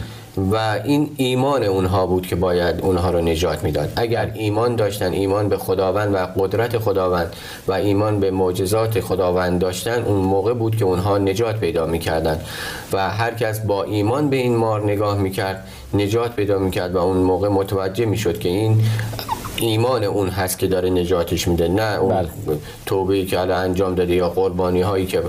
و 0.52 0.80
این 0.84 1.10
ایمان 1.18 1.64
اونها 1.64 2.06
بود 2.06 2.28
که 2.28 2.36
باید 2.36 2.82
اونها 2.82 3.12
رو 3.12 3.22
نجات 3.22 3.64
می‌داد. 3.64 3.94
اگر 3.96 4.32
ایمان 4.36 4.76
داشتن 4.76 5.14
ایمان 5.14 5.50
به 5.50 5.58
خداوند 5.58 6.14
و 6.14 6.18
قدرت 6.18 6.78
خداوند 6.78 7.34
و 7.68 7.72
ایمان 7.72 8.20
به 8.20 8.32
معجزات 8.32 9.00
خداوند 9.00 9.60
داشتن 9.60 10.04
اون 10.04 10.18
موقع 10.18 10.54
بود 10.54 10.76
که 10.76 10.86
اونها 10.86 11.18
نجات 11.18 11.60
پیدا 11.60 11.86
می‌کردن 11.86 12.40
و 12.94 13.10
هر 13.10 13.34
کس 13.34 13.60
با 13.60 13.84
ایمان 13.84 14.30
به 14.30 14.38
این 14.38 14.56
مار 14.56 14.84
نگاه 14.84 15.18
می‌کرد 15.18 15.68
نجات 15.94 16.36
پیدا 16.36 16.60
می‌کرد 16.60 16.96
و 16.96 16.98
اون 16.98 17.18
موقع 17.18 17.48
متوجه 17.48 18.06
می‌شد 18.06 18.40
که 18.40 18.50
این 18.50 18.84
ایمان 19.60 20.04
اون 20.04 20.30
هست 20.30 20.60
که 20.60 20.68
داره 20.68 20.90
نجاتش 20.90 21.48
میده 21.48 21.68
نه 21.68 22.00
اون 22.00 22.16
بله. 22.16 22.30
توبه 22.86 23.16
ای 23.16 23.26
که 23.26 23.40
الان 23.40 23.64
انجام 23.64 23.96
داده 23.96 24.16
یا 24.16 24.30
قربانی 24.30 24.82
هایی 24.82 25.06
که 25.06 25.22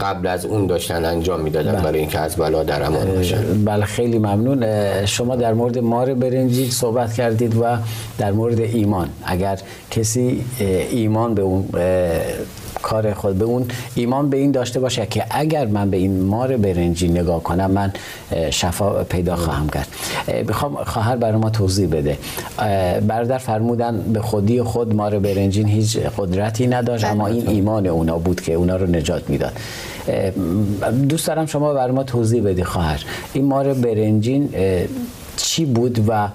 قبل 0.00 0.26
از 0.26 0.44
اون 0.44 0.66
داشتن 0.66 1.04
انجام 1.04 1.40
می‌دادن 1.40 1.72
بله. 1.72 1.82
برای 1.82 2.00
اینکه 2.00 2.18
از 2.18 2.36
بلا 2.36 2.62
در 2.62 2.82
امان 2.82 3.14
باشن 3.14 3.64
بله 3.64 3.84
خیلی 3.84 4.18
ممنون 4.18 4.66
شما 5.06 5.36
در 5.36 5.54
مورد 5.54 5.78
مار 5.78 6.14
برنجی 6.14 6.70
صحبت 6.70 7.12
کردید 7.14 7.56
و 7.56 7.76
در 8.18 8.32
مورد 8.32 8.60
ایمان 8.60 9.08
اگر 9.24 9.58
کسی 9.90 10.44
ایمان 10.90 11.34
به 11.34 11.42
اون 11.42 11.68
کار 12.86 13.14
خود. 13.14 13.38
به 13.38 13.44
اون 13.44 13.66
ایمان 13.94 14.30
به 14.30 14.36
این 14.36 14.50
داشته 14.50 14.80
باشه 14.80 15.06
که 15.06 15.24
اگر 15.30 15.66
من 15.66 15.90
به 15.90 15.96
این 15.96 16.20
مار 16.20 16.56
برنجی 16.56 17.08
نگاه 17.08 17.42
کنم 17.42 17.70
من 17.70 17.92
شفا 18.50 19.04
پیدا 19.04 19.36
خواهم 19.36 19.68
کرد. 19.68 19.88
می‌خوام 20.48 20.74
خواهر 20.84 21.16
برای 21.16 21.38
ما 21.38 21.50
توضیح 21.50 21.88
بده. 21.88 22.18
برادر 23.08 23.38
فرمودن 23.38 23.98
به 24.12 24.20
خودی 24.20 24.62
خود 24.62 24.94
مار 24.94 25.18
برنجین 25.18 25.68
هیچ 25.68 25.98
قدرتی 26.18 26.66
نداشت 26.66 27.04
بله. 27.04 27.12
اما 27.12 27.26
این 27.26 27.48
ایمان 27.48 27.86
اونا 27.86 28.18
بود 28.18 28.40
که 28.40 28.54
اونا 28.54 28.76
رو 28.76 28.86
نجات 28.86 29.30
می‌داد. 29.30 29.52
دوست 31.08 31.26
دارم 31.26 31.46
شما 31.46 31.74
برای 31.74 31.92
ما 31.92 32.02
توضیح 32.02 32.42
بدی 32.42 32.64
خواهر. 32.64 33.04
این 33.32 33.44
مار 33.44 33.74
برنجین 33.74 34.48
چی 35.36 35.64
بود 35.64 36.04
و 36.08 36.28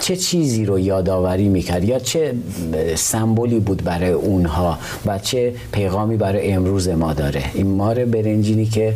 چه 0.00 0.16
چیزی 0.16 0.64
رو 0.64 0.78
یادآوری 0.78 1.48
می‌کرد 1.48 1.84
یا 1.84 1.98
چه 1.98 2.34
سمبولی 2.94 3.60
بود 3.60 3.84
برای 3.84 4.12
اونها 4.12 4.78
و 5.06 5.18
چه 5.18 5.54
پیغامی 5.72 6.16
برای 6.16 6.52
امروز 6.52 6.88
ما 6.88 7.12
داره؟ 7.12 7.44
این 7.54 7.66
مار 7.66 8.04
برنجینی 8.04 8.66
که 8.66 8.94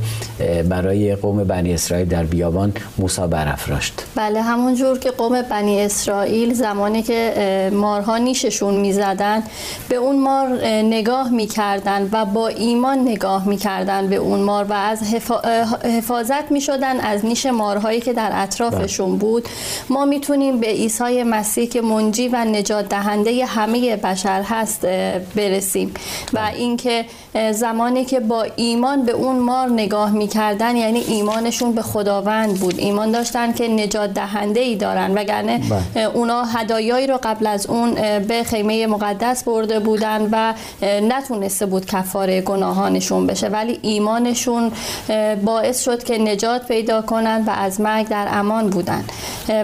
برای 0.69 1.15
قوم 1.15 1.45
بنی 1.45 1.75
اسرائیل 1.75 2.09
در 2.09 2.25
بیابان 2.25 2.73
موسی 2.99 3.27
برافراشت. 3.31 3.95
بله 4.15 4.43
همون 4.43 4.75
جور 4.75 4.99
که 4.99 5.11
قوم 5.11 5.43
بنی 5.43 5.81
اسرائیل 5.81 6.55
زمانی 6.55 7.03
که 7.03 7.71
مارها 7.73 8.19
نیششون 8.19 8.75
می‌زدن 8.75 9.43
به 9.89 9.97
اون 9.97 10.23
مار 10.23 10.47
اه، 10.63 10.83
نگاه 10.83 11.31
می‌کردن 11.31 12.09
و 12.13 12.25
با 12.25 12.49
ایمان 12.49 12.99
نگاه 12.99 13.49
می‌کردن 13.49 14.07
به 14.07 14.17
اون 14.17 14.41
مار 14.41 14.65
و 14.65 14.73
از 14.73 15.03
حفاظت 15.85 16.53
می‌شدن 16.53 17.01
از 17.01 17.25
نیش 17.25 17.47
مارهایی 17.47 18.01
که 18.01 18.13
در 18.13 18.31
اطرافشون 18.35 19.19
بود. 19.19 19.49
ما 19.91 20.05
می‌تونیم 20.05 20.61
به 20.61 20.73
عیسی 20.91 21.23
مسیح 21.23 21.69
که 21.69 21.81
منجی 21.81 22.29
و 22.29 22.45
نجات 22.45 22.89
دهنده 22.89 23.45
همه 23.47 23.97
بشر 23.97 24.43
هست 24.43 24.87
برسیم. 25.37 25.95
و 26.33 26.51
اینکه 26.57 27.05
اه، 27.35 27.53
زمانی 27.53 28.05
که 28.05 28.21
با 28.21 28.47
ایمان 28.57 29.05
به 29.05 29.13
اون 29.13 29.39
مار 29.39 29.69
نگاه 29.69 30.11
می‌کردن 30.11 30.77
یعنی 30.77 31.01
ایمانشون 31.01 31.73
به 31.73 31.83
خداوند 31.83 32.61
بود. 32.61 32.75
ایمان 32.79 33.11
داشتن 33.11 33.53
که 33.53 33.69
نجات 33.69 34.15
دهنده 34.15 34.61
ای 34.61 34.77
دارن. 34.77 35.15
وگرنه 35.15 35.61
بله. 35.95 36.05
اونا 36.05 36.45
هدایایی 36.45 37.07
رو 37.07 37.19
قبل 37.23 37.47
از 37.47 37.67
اون 37.67 37.95
به 38.21 38.45
خیمه 38.45 38.87
مقدس 38.87 39.45
برده 39.45 39.79
بودن 39.79 40.29
و 40.33 40.55
نتونسته 40.83 41.67
بود 41.67 41.87
کفاره 41.87 42.41
گناهانشون 42.41 43.27
بشه. 43.27 43.49
ولی 43.49 43.79
ایمانشون 43.83 44.73
باعث 45.45 45.85
شد 45.85 46.05
که 46.05 46.19
نجات 46.19 46.69
پیدا 46.69 47.03
کنن 47.03 47.45
و 47.47 47.51
از 47.51 47.81
مرگ 47.81 48.09
در 48.09 48.29
امان 48.31 48.71
بودن. 48.71 49.05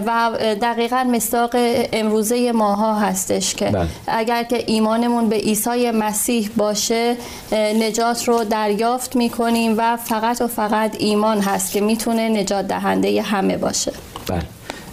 و 0.07 0.31
دقیقا 0.62 1.07
مستاق 1.16 1.50
امروزه 1.92 2.52
ماها 2.52 2.94
هستش 2.98 3.55
که 3.55 3.64
بله. 3.64 3.88
اگر 4.07 4.42
که 4.42 4.64
ایمانمون 4.66 5.29
به 5.29 5.37
عیسی 5.37 5.90
مسیح 5.90 6.50
باشه 6.57 7.16
نجات 7.52 8.29
رو 8.29 8.44
دریافت 8.44 9.16
می‌کنیم 9.16 9.74
و 9.79 9.96
فقط 9.96 10.40
و 10.42 10.46
فقط 10.46 10.96
ایمان 10.98 11.40
هست 11.40 11.72
که 11.72 11.81
می‌تونه 11.81 12.29
نجات 12.29 12.68
دهنده 12.68 13.22
همه 13.22 13.57
باشه 13.57 13.92
بله 14.29 14.42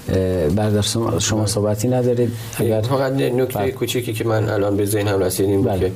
اه، 0.09 0.49
برادر 0.49 0.81
شما- 1.19 1.45
صحبتی 1.45 1.87
ندارید 1.87 2.31
اگر 2.59 2.81
فقط 2.81 3.11
نکته 3.13 3.59
بله. 3.59 3.71
کوچیکی 3.71 4.13
که 4.13 4.23
من 4.23 4.49
الان 4.49 4.77
به 4.77 4.85
ذهنم 4.85 5.19
رسید 5.19 5.49
این 5.49 5.61
بود 5.61 5.71
بله. 5.71 5.79
که 5.79 5.91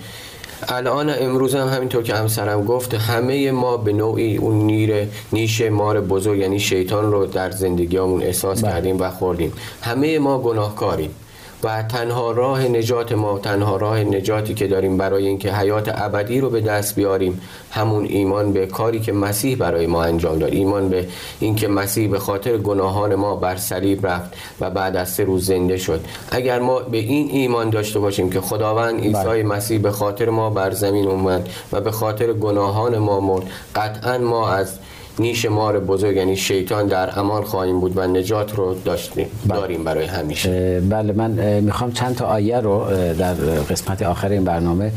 الان 0.67 1.09
امروز 1.19 1.55
هم 1.55 1.67
همینطور 1.67 2.03
که 2.03 2.15
همسرم 2.15 2.65
گفت 2.65 2.93
همه 2.93 3.51
ما 3.51 3.77
به 3.77 3.93
نوعی 3.93 4.37
اون 4.37 4.65
نیر 4.65 5.07
نیش 5.33 5.61
مار 5.61 6.01
بزرگ 6.01 6.39
یعنی 6.39 6.59
شیطان 6.59 7.11
رو 7.11 7.25
در 7.25 7.51
زندگیامون 7.51 8.23
احساس 8.23 8.61
بله. 8.61 8.71
کردیم 8.71 8.99
و 8.99 9.09
خوردیم 9.09 9.53
همه 9.81 10.19
ما 10.19 10.39
گناهکاریم 10.39 11.15
و 11.63 11.83
تنها 11.83 12.31
راه 12.31 12.67
نجات 12.67 13.11
ما 13.11 13.39
تنها 13.39 13.77
راه 13.77 13.99
نجاتی 14.03 14.53
که 14.53 14.67
داریم 14.67 14.97
برای 14.97 15.27
اینکه 15.27 15.53
حیات 15.53 15.91
ابدی 15.95 16.39
رو 16.39 16.49
به 16.49 16.61
دست 16.61 16.95
بیاریم 16.95 17.41
همون 17.71 18.05
ایمان 18.05 18.53
به 18.53 18.65
کاری 18.65 18.99
که 18.99 19.13
مسیح 19.13 19.57
برای 19.57 19.87
ما 19.87 20.03
انجام 20.03 20.39
داد 20.39 20.53
ایمان 20.53 20.89
به 20.89 21.07
اینکه 21.39 21.67
مسیح 21.67 22.09
به 22.09 22.19
خاطر 22.19 22.57
گناهان 22.57 23.15
ما 23.15 23.35
بر 23.35 23.55
صلیب 23.55 24.07
رفت 24.07 24.33
و 24.59 24.69
بعد 24.69 24.95
از 24.95 25.09
سه 25.09 25.23
روز 25.23 25.45
زنده 25.45 25.77
شد 25.77 26.05
اگر 26.31 26.59
ما 26.59 26.79
به 26.79 26.97
این 26.97 27.29
ایمان 27.31 27.69
داشته 27.69 27.99
باشیم 27.99 28.29
که 28.29 28.41
خداوند 28.41 28.99
عیسی 28.99 29.23
بله. 29.23 29.43
مسیح 29.43 29.79
به 29.79 29.91
خاطر 29.91 30.29
ما 30.29 30.49
بر 30.49 30.71
زمین 30.71 31.07
اومد 31.07 31.49
و 31.71 31.81
به 31.81 31.91
خاطر 31.91 32.33
گناهان 32.33 32.97
ما 32.97 33.19
مرد 33.19 33.43
قطعا 33.75 34.17
ما 34.17 34.49
از 34.49 34.79
نیش 35.19 35.45
مار 35.45 35.79
بزرگ 35.79 36.15
یعنی 36.15 36.35
شیطان 36.35 36.87
در 36.87 37.19
امان 37.19 37.43
خواهیم 37.43 37.79
بود 37.79 37.97
و 37.97 38.07
نجات 38.07 38.55
رو 38.55 38.75
داشتیم 38.85 39.27
داریم 39.49 39.83
برای 39.83 40.05
همیشه. 40.05 40.81
بله 40.89 41.13
من 41.13 41.59
می‌خوام 41.59 41.91
چند 41.91 42.15
تا 42.15 42.25
آیه 42.25 42.59
رو 42.59 42.85
در 43.19 43.33
قسمت 43.69 44.01
آخر 44.01 44.29
این 44.29 44.43
برنامه 44.43 44.91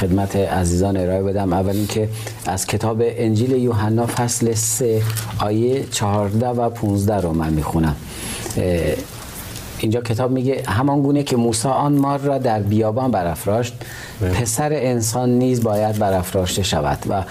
خدمت 0.00 0.36
عزیزان 0.36 0.96
ارائه 0.96 1.22
بدم. 1.22 1.52
اول 1.52 1.76
اینکه 1.76 2.08
از 2.46 2.66
کتاب 2.66 2.96
انجیل 3.00 3.50
یوحنا 3.50 4.06
فصل 4.06 4.54
3 4.54 5.02
آیه 5.38 5.84
14 5.90 6.48
و 6.48 6.68
15 6.70 7.20
رو 7.20 7.32
من 7.32 7.52
می‌خونم. 7.52 7.96
اینجا 9.78 10.00
کتاب 10.00 10.30
میگه 10.30 10.62
همان 10.66 11.02
گونه 11.02 11.22
که 11.22 11.36
موسی 11.36 11.68
آن 11.68 11.92
مار 11.92 12.18
را 12.18 12.38
در 12.38 12.58
بیابان 12.58 13.10
برافراشت 13.10 13.74
پسر 14.34 14.72
انسان 14.72 15.30
نیز 15.30 15.62
باید 15.62 15.98
برافراشته 15.98 16.62
شود 16.62 16.98
و 17.08 17.22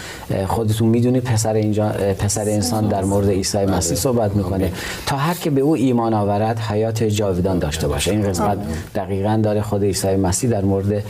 خودتون 0.47 0.87
می‌دونید 0.87 1.23
پسر 1.23 1.53
اینجا 1.53 1.89
پسر 2.19 2.41
انسان 2.41 2.87
در 2.87 3.03
مورد 3.03 3.29
عیسی 3.29 3.57
مسیح 3.65 3.97
صحبت 3.97 4.35
می‌کنه. 4.35 4.71
تا 5.05 5.17
هر 5.17 5.33
که 5.33 5.49
به 5.49 5.61
او 5.61 5.75
ایمان 5.75 6.13
آورد 6.13 6.59
حیات 6.59 7.03
جاودان 7.03 7.59
داشته 7.59 7.87
باشه. 7.87 8.11
این 8.11 8.29
قسمت 8.29 8.57
دقیقا 8.95 9.39
داره 9.43 9.61
خود 9.61 9.83
عیسی 9.83 10.15
مسیح 10.15 10.49
در 10.49 10.61
مورد 10.61 11.03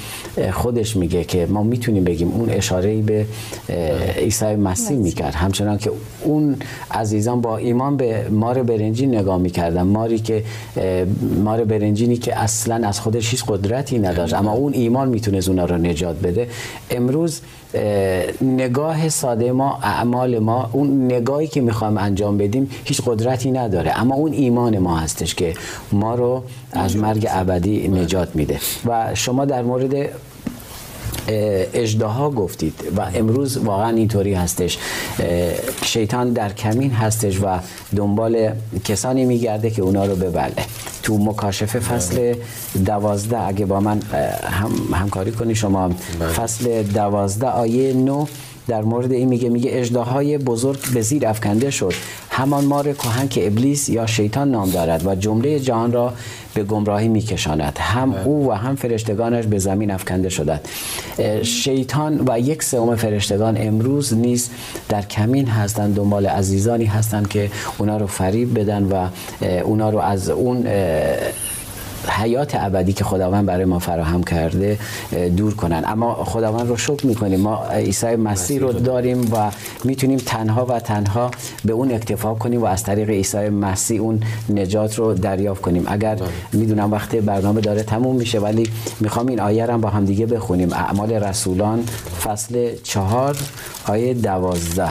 خودش 0.52 0.96
میگه 0.96 1.24
که 1.24 1.46
ما 1.50 1.64
می‌تونیم 1.64 2.04
بگیم 2.04 2.32
اون 2.32 2.50
اشاره 2.50 3.02
به 3.02 3.26
عیسی 4.18 4.56
مسیح 4.56 4.98
می‌کرد. 4.98 5.34
همچنان 5.34 5.78
که 5.78 5.92
اون 6.24 6.56
عزیزان 6.92 7.42
با 7.42 7.58
ایمان 7.58 7.98
به 7.98 8.30
مار 8.30 8.64
برنجی 8.64 9.08
نگاه 9.08 9.38
می‌کردن. 9.38 9.82
ماری 9.82 10.20
که 10.20 10.44
مار 11.44 11.64
برنجینی 11.64 12.18
که 12.18 12.40
اصلا 12.40 12.88
از 12.88 13.00
خودش 13.00 13.32
هیچ 13.32 13.44
قدرتی 13.48 14.00
نداشت. 14.00 14.34
اما 14.34 14.52
اون 14.52 14.74
ایمان 14.74 15.10
می‌تونست 15.10 15.50
اونا 15.50 15.66
رو 15.66 15.78
نجات 15.78 16.16
بده. 16.22 16.48
امروز 16.92 17.42
نگاه 18.42 19.10
ساده 19.10 19.52
ما 19.52 19.80
اعمال 19.84 20.40
ما 20.40 20.70
اون 20.74 21.06
نگاهی 21.06 21.48
که 21.48 21.62
می‌خوایم 21.62 21.98
انجام 21.98 22.38
بدیم 22.38 22.70
هیچ 22.86 23.02
قدرتی 23.06 23.52
نداره. 23.52 24.02
اما 24.02 24.16
اون 24.16 24.34
ایمان 24.34 24.80
ما 24.80 24.98
هستش 24.98 25.36
که 25.36 25.54
ما 25.92 26.16
رو 26.16 26.44
از 26.72 26.98
مرگ 26.98 27.28
ابدی 27.30 27.88
نجات 27.88 28.36
میده. 28.36 28.60
و 28.86 29.16
شما 29.16 29.46
در 29.46 29.62
مورد 29.62 30.10
اجدها 31.28 32.32
گفتید 32.32 32.74
و 32.98 33.02
امروز 33.16 33.58
واقعا 33.58 33.90
اینطوری 33.90 34.34
هستش. 34.34 34.78
شیطان 35.84 36.34
در 36.34 36.54
کمین 36.54 36.92
هستش 36.92 37.40
و 37.42 37.60
دنبال 37.96 38.52
کسانی 38.86 39.26
میگرده 39.26 39.70
که 39.70 39.82
اونا 39.82 40.06
رو 40.06 40.16
ببله. 40.16 40.54
تو 41.04 41.18
مکاشفه 41.18 41.80
فصل 41.80 42.36
دوازده 42.86 43.48
اگه 43.48 43.66
با 43.66 43.80
من 43.80 44.02
هم 44.44 44.72
همکاری 44.94 45.32
کنی 45.32 45.56
شما 45.56 45.88
بله. 45.88 46.28
فصل 46.28 46.84
دوازده 46.84 47.48
آیه 47.48 47.94
نو 47.94 48.26
در 48.68 48.82
مورد 48.82 49.12
این 49.12 49.28
میگه 49.28 49.50
میگه 49.50 49.70
اجداهای 49.74 50.38
بزرگ 50.38 50.80
به 50.94 51.02
زیر 51.02 51.28
افکنده 51.28 51.72
شد. 51.72 51.94
همان 52.36 52.66
مار 52.66 52.94
کهن 52.94 53.28
که 53.28 53.48
ابلیس 53.48 53.90
یا 53.90 54.06
شیطان 54.06 54.52
نام 54.52 54.70
دارد 54.70 55.06
و 55.06 55.16
جمله 55.16 55.60
جهان 55.60 55.92
را 55.92 56.14
به 56.54 56.64
گمراهی 56.64 57.08
میکشاند. 57.08 57.78
هم 57.80 58.12
بله. 58.12 58.28
او 58.28 58.50
و 58.50 58.52
هم 58.52 58.76
فرشتگانش 58.76 59.46
به 59.46 59.60
زمین 59.60 59.92
افکنده 59.92 60.30
شدند. 60.30 60.68
شیطان 61.44 62.24
و 62.28 62.40
یک 62.40 62.64
سوم 62.64 62.96
فرشتگان 62.96 63.58
امروز 63.60 64.14
نیز 64.14 64.50
در 64.90 65.02
کمین 65.02 65.48
هستند. 65.48 65.96
دنبال 65.96 66.26
عزیزانی 66.26 66.86
هستند 66.86 67.28
که 67.28 67.52
اونا 67.78 67.98
رو 67.98 68.08
فریب 68.08 68.60
بدن 68.60 68.84
و 68.84 69.08
اونا 69.64 69.90
رو 69.90 70.00
از 70.00 70.30
اون 70.30 70.68
حیات 72.10 72.56
ابدی 72.56 72.94
که 72.94 73.04
خداوند 73.04 73.46
برای 73.46 73.66
ما 73.66 73.80
فراهم 73.80 74.24
کرده 74.24 74.80
دور 75.38 75.56
کنن. 75.56 75.84
اما 75.88 76.14
خداوند 76.14 76.68
رو 76.68 76.78
شکر 76.78 77.08
می‌کنیم. 77.08 77.40
ما 77.40 77.66
عیسی 77.66 78.16
مسیح 78.16 78.60
رو 78.60 78.74
داریم 78.74 79.34
و 79.34 79.52
می‌تونیم 79.84 80.18
تنها 80.18 80.66
و 80.66 80.80
تنها 80.80 81.32
به 81.66 81.74
اون 81.74 81.92
اکتفا 81.92 82.34
کنیم 82.34 82.62
و 82.62 82.66
از 82.66 82.84
طریق 82.84 83.10
عیسی 83.10 83.50
مسیح 83.50 84.02
اون 84.02 84.24
نجات 84.50 84.96
رو 84.96 85.14
دریافت 85.14 85.62
کنیم. 85.62 85.84
اگر 85.88 86.16
بله. 86.16 86.28
می‌دونم 86.54 86.92
وقت 86.92 87.16
برنامه 87.16 87.62
داره 87.62 87.84
تموم 87.84 88.16
میشه 88.16 88.40
ولی 88.40 88.70
می‌خوام 89.00 89.28
این 89.28 89.40
آیه 89.40 89.66
رو 89.66 89.78
با 89.78 89.90
هم 89.90 90.06
دیگه 90.06 90.26
بخونیم. 90.26 90.74
اعمال 90.74 91.12
رسولان 91.12 91.84
فصل 92.24 92.76
چهار 92.84 93.38
آیه 93.88 94.14
دوازده. 94.14 94.90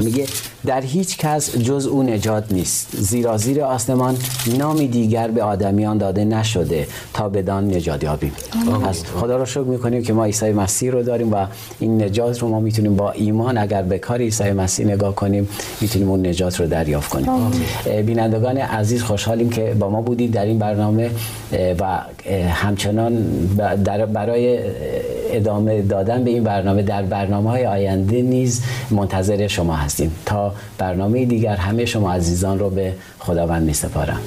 میگه 0.00 0.26
در 0.66 0.80
هیچ 0.80 1.18
کس 1.18 1.56
جز 1.56 1.86
او 1.86 2.02
نجات 2.02 2.52
نیست. 2.52 2.96
زیرا 2.96 3.36
زیر 3.36 3.62
آسمان 3.62 4.16
نامی 4.58 4.88
دیگر 4.88 5.28
به 5.28 5.42
آدمیان 5.42 5.98
داده 5.98 6.24
نشده 6.24 6.86
تا 7.14 7.28
بدان 7.28 7.74
نجات 7.74 8.04
یابیم. 8.04 8.32
پس 8.84 9.04
خدا 9.04 9.36
رو 9.36 9.46
شکر 9.46 9.60
می‌کنیم 9.60 10.02
که 10.02 10.12
ما 10.12 10.24
عیسی 10.24 10.52
مسیح 10.52 10.90
رو 10.90 11.02
داریم 11.02 11.32
و 11.32 11.46
این 11.78 12.02
نجات 12.02 12.38
رو 12.42 12.48
ما 12.48 12.60
می‌تونیم 12.60 12.96
با 12.96 13.10
ایمان 13.10 13.58
اگر 13.58 13.82
به 13.82 13.98
کار 13.98 14.18
عیسی 14.18 14.52
مسیح 14.52 14.86
نگاه 14.86 15.14
کنیم 15.14 15.48
می‌تونیم 15.80 16.10
اون 16.10 16.26
نجات 16.26 16.60
رو 16.60 16.66
دریافت 16.66 17.08
کنیم. 17.08 17.30
بینندگان 18.06 18.56
عزیز 18.58 19.02
خوشحالیم 19.02 19.50
که 19.50 19.76
با 19.78 19.90
ما 19.90 20.00
بودید 20.00 20.32
در 20.32 20.44
این 20.44 20.58
برنامه 20.58 21.10
و 21.80 22.00
همچنان 22.48 23.24
برای 24.12 24.58
ادامه 25.32 25.82
دادن 25.82 26.24
به 26.24 26.30
این 26.30 26.44
برنامه 26.44 26.82
در 26.82 27.02
برنامه 27.02 27.50
های 27.50 27.66
آینده 27.66 28.22
نیز 28.22 28.62
منتظر 28.90 29.46
شما 29.46 29.74
هستیم. 29.74 30.12
تا 30.26 30.53
برنامه 30.78 31.24
دیگر. 31.24 31.56
همه 31.56 31.84
شما 31.84 32.12
عزیزان 32.12 32.58
رو 32.58 32.70
به 32.70 32.94
خداوند 33.18 33.62
می 33.62 33.74
سپارم. 33.74 34.20